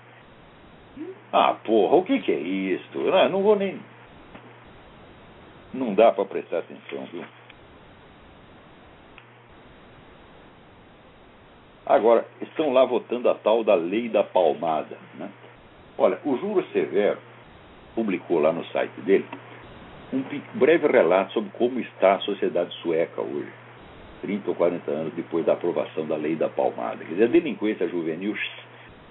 [1.31, 2.97] Ah, porra, o que, que é isso?
[2.97, 3.79] Não, não vou nem.
[5.73, 7.23] Não dá para prestar atenção, viu?
[11.85, 14.97] Agora, estão lá votando a tal da lei da palmada.
[15.15, 15.29] Né?
[15.97, 17.19] Olha, o Juro Severo
[17.95, 19.25] publicou lá no site dele
[20.13, 20.23] um
[20.55, 23.60] breve relato sobre como está a sociedade sueca hoje.
[24.21, 27.03] 30 ou 40 anos depois da aprovação da lei da palmada.
[27.03, 28.35] Quer dizer, a delinquência juvenil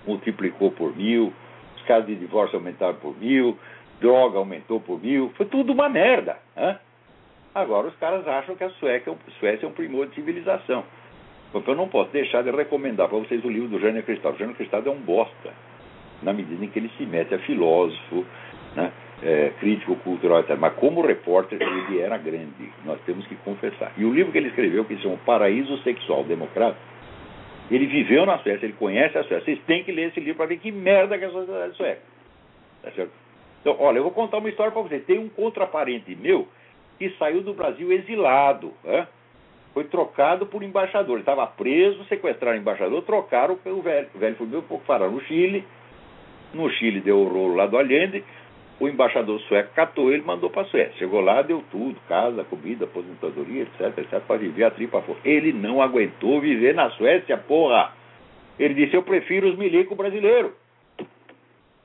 [0.06, 1.32] multiplicou por mil,
[1.76, 3.58] os casos de divórcio aumentaram por mil,
[4.00, 6.38] droga aumentou por mil, foi tudo uma merda.
[6.56, 6.76] Hein?
[7.54, 10.84] Agora os caras acham que a Suécia, a Suécia é um primor de civilização.
[11.52, 14.32] Porque eu não posso deixar de recomendar para vocês o livro do Jânio Cristal.
[14.32, 15.52] O Jânio Cristal é um bosta,
[16.22, 18.24] na medida em que ele se mete a filósofo,
[18.76, 18.92] né?
[19.22, 20.44] É, crítico cultural.
[20.58, 23.92] Mas como repórter, ele era grande, nós temos que confessar.
[23.96, 26.80] E o livro que ele escreveu, que se chama Paraíso Sexual Democrático,
[27.70, 29.44] ele viveu na Suécia, ele conhece a Suécia.
[29.44, 32.02] Vocês têm que ler esse livro para ver que merda que é a sociedade sueca.
[32.82, 33.12] Tá certo?
[33.60, 35.04] Então, olha, eu vou contar uma história para vocês.
[35.04, 36.48] Tem um contraparente meu
[36.98, 38.72] que saiu do Brasil exilado.
[38.82, 39.06] Né?
[39.72, 41.12] Foi trocado por embaixador.
[41.12, 44.08] Ele estava preso, sequestraram o embaixador, trocaram o velho.
[44.14, 45.64] O velho foi meu pouco parar no Chile.
[46.52, 48.24] No Chile deu o rolo lá do Allende
[48.80, 50.96] o embaixador sueco catou ele e mandou para a Suécia.
[50.96, 55.18] Chegou lá, deu tudo, casa, comida, aposentadoria, etc, etc, para viver a tripa fora.
[55.22, 57.92] Ele não aguentou viver na Suécia, porra.
[58.58, 60.52] Ele disse, eu prefiro os milicos brasileiros.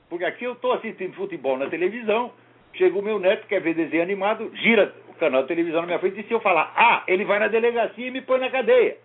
[0.09, 2.31] Porque aqui eu estou assistindo futebol na televisão,
[2.73, 5.99] chega o meu neto, quer ver desenho animado, gira o canal de televisão na minha
[5.99, 8.97] frente e se eu falar, ah, ele vai na delegacia e me põe na cadeia.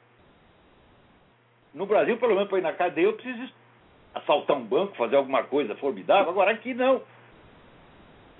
[1.74, 3.52] No Brasil, pelo menos, põe na cadeia, eu preciso
[4.14, 6.30] assaltar um banco, fazer alguma coisa formidável.
[6.30, 7.02] Agora aqui não.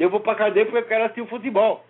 [0.00, 1.84] Eu vou para a cadeia porque eu quero assistir o futebol.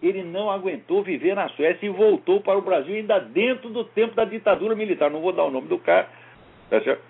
[0.00, 4.14] Ele não aguentou viver na Suécia e voltou para o Brasil ainda dentro do tempo
[4.14, 5.10] da ditadura militar.
[5.10, 6.08] Não vou dar o nome do cara,
[6.70, 7.02] tá certo?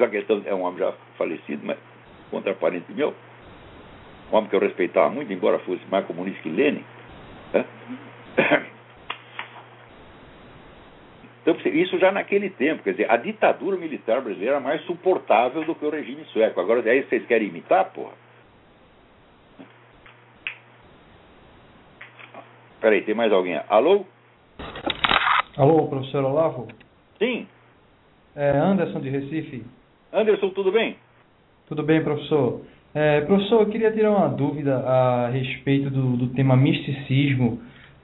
[0.00, 1.78] A questão é um homem já falecido, mas
[2.28, 3.14] contraparente meu.
[4.32, 6.84] Um homem que eu respeitava muito, embora fosse mais comunista que Lenin.
[7.52, 7.64] Né?
[11.42, 15.74] Então, isso já naquele tempo, quer dizer, a ditadura militar brasileira era mais suportável do
[15.74, 16.60] que o regime sueco.
[16.60, 18.21] Agora, aí vocês querem imitar, porra?
[22.82, 23.60] Peraí, tem mais alguém?
[23.68, 24.04] Alô?
[25.56, 26.66] Alô, professor Olavo?
[27.16, 27.46] Sim.
[28.34, 29.62] É Anderson de Recife.
[30.12, 30.96] Anderson, tudo bem?
[31.68, 32.60] Tudo bem, professor.
[32.92, 37.60] É, professor, eu queria tirar uma dúvida a respeito do, do tema misticismo,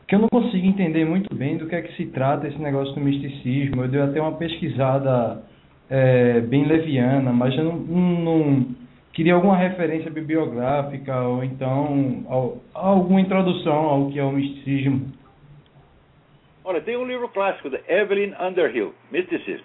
[0.07, 2.95] que eu não consigo entender muito bem do que é que se trata esse negócio
[2.95, 3.83] do misticismo.
[3.83, 5.43] Eu dei até uma pesquisada
[5.91, 8.67] é, bem leviana, mas eu não, não
[9.19, 12.25] Queria alguma referência bibliográfica ou então
[12.73, 15.13] alguma introdução ao que é o misticismo.
[16.63, 19.65] Olha, tem um livro clássico da Evelyn Underhill, Mysticism.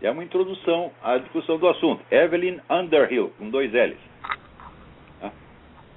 [0.00, 2.04] É uma introdução à discussão do assunto.
[2.08, 3.98] Evelyn Underhill, com dois L's.
[5.20, 5.32] Tá?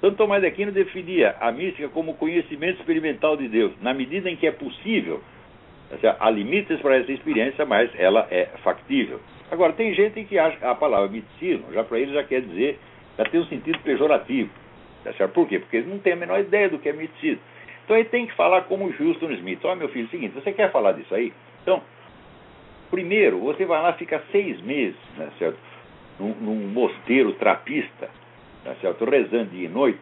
[0.00, 4.34] Santo Tomás de Aquino definia a mística como conhecimento experimental de Deus, na medida em
[4.34, 5.22] que é possível.
[6.18, 9.20] Há limites para essa experiência, mas ela é factível.
[9.50, 12.78] Agora, tem gente que acha que a palavra misticismo, já para eles já quer dizer,
[13.16, 14.50] já tem um sentido pejorativo.
[15.04, 15.28] Tá?
[15.28, 15.58] Por quê?
[15.58, 17.40] Porque eles não têm a menor ideia do que é misticismo.
[17.84, 19.64] Então ele tem que falar como o Houston Smith.
[19.64, 21.32] Olha, meu filho, é o seguinte, você quer falar disso aí?
[21.62, 21.82] Então,
[22.90, 25.58] Primeiro, você vai lá, fica seis meses, né, certo?
[26.18, 28.08] Num, num mosteiro trapista,
[28.64, 29.04] tá certo?
[29.04, 30.00] Rezando dia e noite,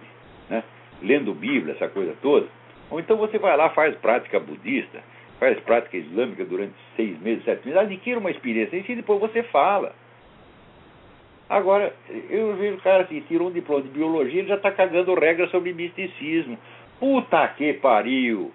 [0.49, 0.63] né?
[1.03, 2.47] Lendo Bíblia, essa coisa toda.
[2.89, 5.03] Ou então você vai lá, faz prática budista,
[5.39, 9.95] faz prática islâmica durante seis meses, sete meses, adquire uma experiência e depois você fala.
[11.49, 11.95] Agora,
[12.29, 15.51] eu vejo o cara assim, tirou um diploma de biologia, ele já está cagando regras
[15.51, 16.59] sobre misticismo.
[16.99, 18.53] Puta que pariu!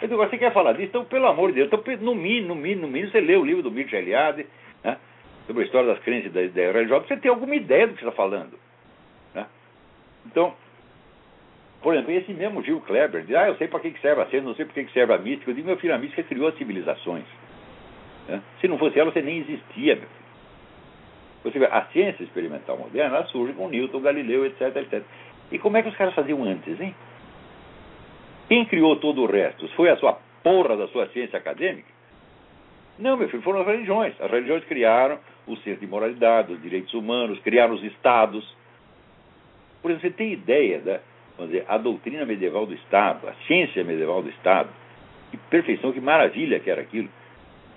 [0.00, 0.84] Eu digo, você quer falar disso?
[0.84, 3.44] Então, pelo amor de Deus, então, no mínimo, no mínimo, no mínimo, você lê o
[3.44, 4.46] livro do Mircea Eliade,
[4.84, 4.96] né,
[5.46, 8.08] sobre a história das crenças da ideia religiosa, você tem alguma ideia do que você
[8.08, 8.56] está falando.
[9.34, 9.44] Né?
[10.26, 10.54] Então,
[11.80, 14.48] por exemplo, esse mesmo Gil Kleber diz, ah, eu sei para que serve a ciência,
[14.48, 15.50] não sei para que serve a mística.
[15.50, 17.24] Eu digo, meu filho, a mística criou as civilizações.
[18.26, 18.42] Né?
[18.60, 20.18] Se não fosse ela, você nem existia, meu filho.
[21.44, 25.02] Você vê, a ciência experimental moderna, surge com Newton, Galileu, etc, etc.
[25.52, 26.94] E como é que os caras faziam antes, hein?
[28.48, 29.68] Quem criou todo o resto?
[29.68, 31.88] Foi a sua porra da sua ciência acadêmica?
[32.98, 34.20] Não, meu filho, foram as religiões.
[34.20, 38.44] As religiões criaram o centro de moralidade, os direitos humanos, criaram os estados.
[39.80, 41.00] Por exemplo, você tem ideia da
[41.38, 44.68] vamos dizer, a doutrina medieval do Estado, a ciência medieval do Estado,
[45.30, 47.08] que perfeição, que maravilha que era aquilo.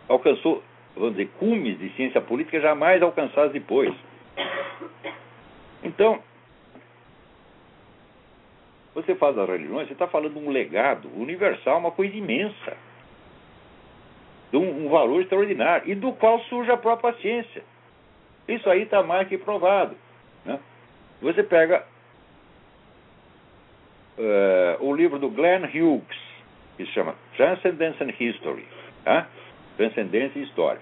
[0.09, 0.63] Alcançou,
[0.95, 3.93] vamos dizer, cumes de ciência política jamais alcançados depois.
[5.83, 6.21] Então,
[8.95, 12.75] você faz as religiões, você está falando de um legado universal, uma coisa imensa,
[14.51, 17.63] de um, um valor extraordinário, e do qual surge a própria ciência.
[18.47, 19.95] Isso aí está mais que provado.
[20.43, 20.59] Né?
[21.21, 21.85] Você pega
[24.21, 26.19] uh, o livro do Glenn Hughes,
[26.77, 28.65] que se chama Transcendence and History,
[29.03, 29.27] tá?
[29.77, 30.81] Transcendência e História.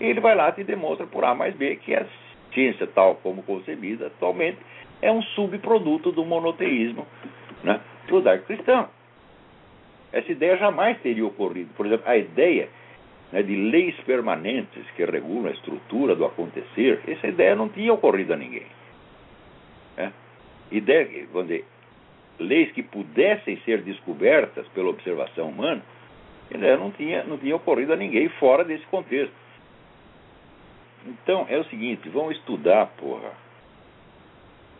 [0.00, 2.04] E ele vai lá e demonstra por A mais B que a
[2.52, 4.58] ciência tal como concebida atualmente
[5.00, 7.06] é um subproduto do monoteísmo
[7.62, 8.88] né, judaico-cristão.
[10.12, 11.70] Essa ideia jamais teria ocorrido.
[11.76, 12.68] Por exemplo, a ideia
[13.32, 18.32] né, de leis permanentes que regulam a estrutura do acontecer, essa ideia não tinha ocorrido
[18.32, 18.66] a ninguém.
[19.96, 20.12] Né?
[20.70, 21.64] Ideia, vamos dizer,
[22.38, 25.82] leis que pudessem ser descobertas pela observação humana,
[26.50, 29.34] ideia não tinha, não tinha ocorrido a ninguém fora desse contexto.
[31.06, 33.30] Então, é o seguinte, vamos estudar, porra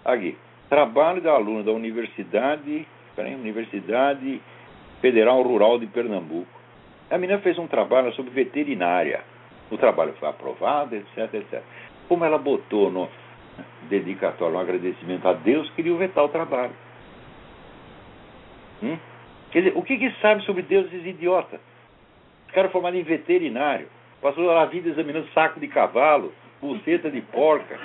[0.04, 0.36] Aqui,
[0.70, 4.40] trabalho da aluna da Universidade, peraí, Universidade
[5.00, 6.48] Federal Rural de Pernambuco.
[7.10, 9.20] A menina fez um trabalho sobre veterinária.
[9.70, 11.62] O trabalho foi aprovado, etc, etc.
[12.08, 13.08] Como ela botou no
[13.88, 16.72] dedicatório um agradecimento a Deus, queria vetar o trabalho.
[18.82, 18.98] Hum?
[19.50, 21.60] Quer dizer, o que, que sabe sobre Deus esses idiotas?
[22.46, 23.88] Os caras formados em veterinário,
[24.20, 27.78] passou a vida examinando saco de cavalo, buceta de porca,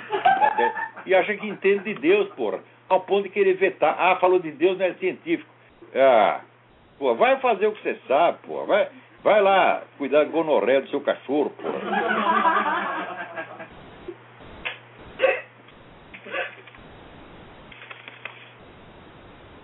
[1.06, 2.60] e acha que entende de Deus, porra.
[2.88, 3.96] Ao ponto de querer vetar.
[3.98, 5.48] Ah, falou de Deus, não é científico.
[5.94, 6.40] Ah,
[6.98, 8.64] pô, vai fazer o que você sabe, pô.
[8.66, 8.88] Vai,
[9.22, 11.78] vai lá cuidar do gonorreia do seu cachorro, porra.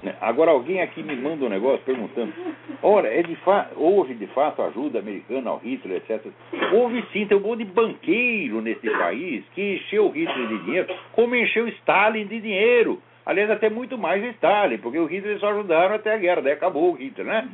[0.02, 0.09] Né?
[0.20, 2.32] Agora alguém aqui me manda um negócio perguntando:
[2.82, 3.36] olha, é de
[3.76, 6.26] houve de fato ajuda americana ao Hitler, etc.
[6.72, 10.94] Houve sim, tem um monte de banqueiro nesse país que encheu o Hitler de dinheiro,
[11.12, 13.00] como encheu Stalin de dinheiro.
[13.24, 16.92] Aliás, até muito mais Stalin, porque o Hitler só ajudaram até a guerra, daí acabou
[16.92, 17.48] o Hitler, né?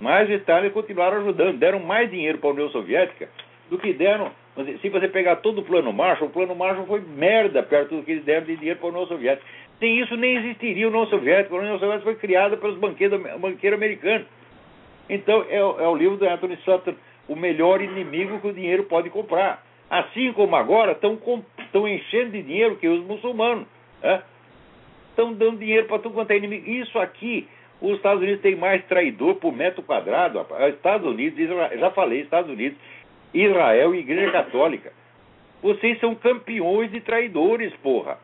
[0.00, 3.28] Mas Stalin continuaram ajudando, deram mais dinheiro para a União Soviética
[3.70, 4.30] do que deram.
[4.80, 8.12] Se você pegar todo o plano Marshall, o plano Marshall foi merda perto do que
[8.12, 9.46] eles deram de dinheiro para a União Soviética.
[9.78, 11.54] Sem isso nem existiria a União Soviética.
[11.54, 14.26] A União Soviética foi criada pelos banqueiros, banqueiros americanos.
[15.08, 16.94] Então é, é, o livro do Anthony Sutton,
[17.28, 19.64] o melhor inimigo que o dinheiro pode comprar.
[19.90, 23.66] Assim como agora estão enchendo de dinheiro que os muçulmanos.
[25.10, 25.36] Estão né?
[25.38, 26.68] dando dinheiro para tudo quanto é inimigo.
[26.68, 27.46] Isso aqui,
[27.80, 30.44] os Estados Unidos têm mais traidor por metro quadrado.
[30.68, 32.78] Estados Unidos, Israel, já falei, Estados Unidos,
[33.32, 34.92] Israel e Igreja Católica.
[35.62, 38.18] Vocês são campeões de traidores, porra.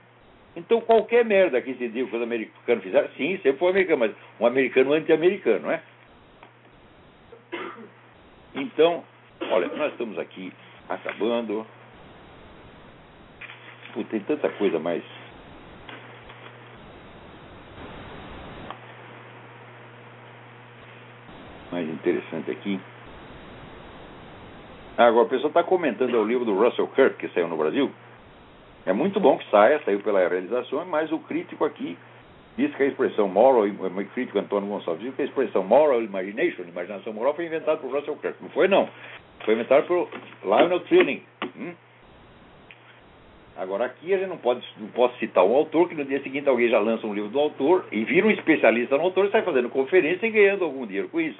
[0.57, 4.13] Então, qualquer merda que se diga que os americanos fizeram, sim, sempre foi americano, mas
[4.41, 5.81] um americano anti-americano, não é?
[8.55, 9.05] Então,
[9.51, 10.53] olha, nós estamos aqui
[10.89, 11.65] acabando.
[13.95, 15.03] Pô, tem tanta coisa mais.
[21.71, 22.81] mais interessante aqui.
[24.99, 27.91] Agora, a pessoa está comentando o livro do Russell Kirk, que saiu no Brasil.
[28.87, 31.99] É muito bom que saia, saiu pela realização, mas o crítico aqui
[32.57, 36.62] diz que a expressão moral, o crítico Antônio Gonçalves diz que a expressão moral imagination,
[36.62, 38.43] imaginação moral, foi inventada por Russell Kirk.
[38.43, 38.89] Não foi, não.
[39.45, 40.09] Foi inventado por
[40.43, 41.22] Lionel Trilling.
[41.57, 41.72] Hum?
[43.57, 46.49] Agora, aqui a gente não pode não pode citar um autor que no dia seguinte
[46.49, 49.43] alguém já lança um livro do autor e vira um especialista no autor e sai
[49.43, 51.39] fazendo conferência e ganhando algum dinheiro com isso.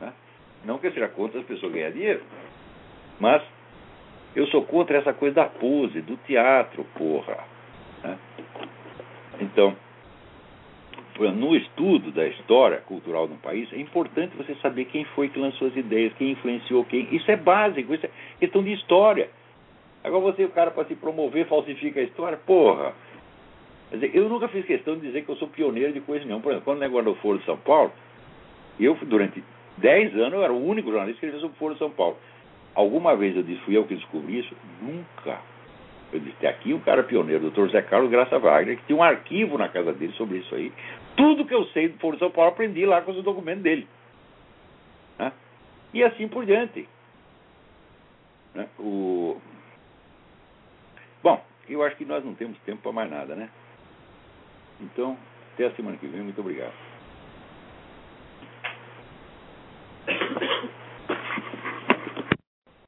[0.00, 0.12] Né?
[0.64, 2.22] Não que seja contra as pessoas ganhar dinheiro.
[3.18, 3.42] Mas
[4.34, 7.38] eu sou contra essa coisa da pose, do teatro, porra.
[8.02, 8.18] Né?
[9.40, 9.76] Então,
[11.18, 15.38] no estudo da história cultural de um país, é importante você saber quem foi que
[15.38, 17.08] lançou as ideias, quem influenciou quem.
[17.14, 19.28] Isso é básico, isso é questão de história.
[20.04, 22.94] Agora você, o cara, para se promover, falsifica a história, porra.
[23.90, 26.42] Dizer, eu nunca fiz questão de dizer que eu sou pioneiro de coisa nenhuma.
[26.42, 27.90] Por exemplo, quando o negócio do Foro de São Paulo,
[28.78, 29.42] eu, durante
[29.78, 32.16] 10 anos, eu era o único jornalista que escrevia sobre o Foro de São Paulo.
[32.78, 34.54] Alguma vez eu disse, fui eu que descobri isso?
[34.80, 35.40] Nunca.
[36.12, 38.96] Eu disse, tem aqui um cara pioneiro, o doutor Zé Carlos Graça Wagner, que tinha
[38.96, 40.72] um arquivo na casa dele sobre isso aí.
[41.16, 43.88] Tudo que eu sei do Foro de São Paulo, aprendi lá com os documentos dele.
[45.18, 45.32] Né?
[45.92, 46.88] E assim por diante.
[48.54, 48.68] Né?
[48.78, 49.36] O...
[51.20, 53.50] Bom, eu acho que nós não temos tempo para mais nada, né?
[54.80, 55.18] Então,
[55.52, 56.22] até a semana que vem.
[56.22, 56.87] Muito obrigado.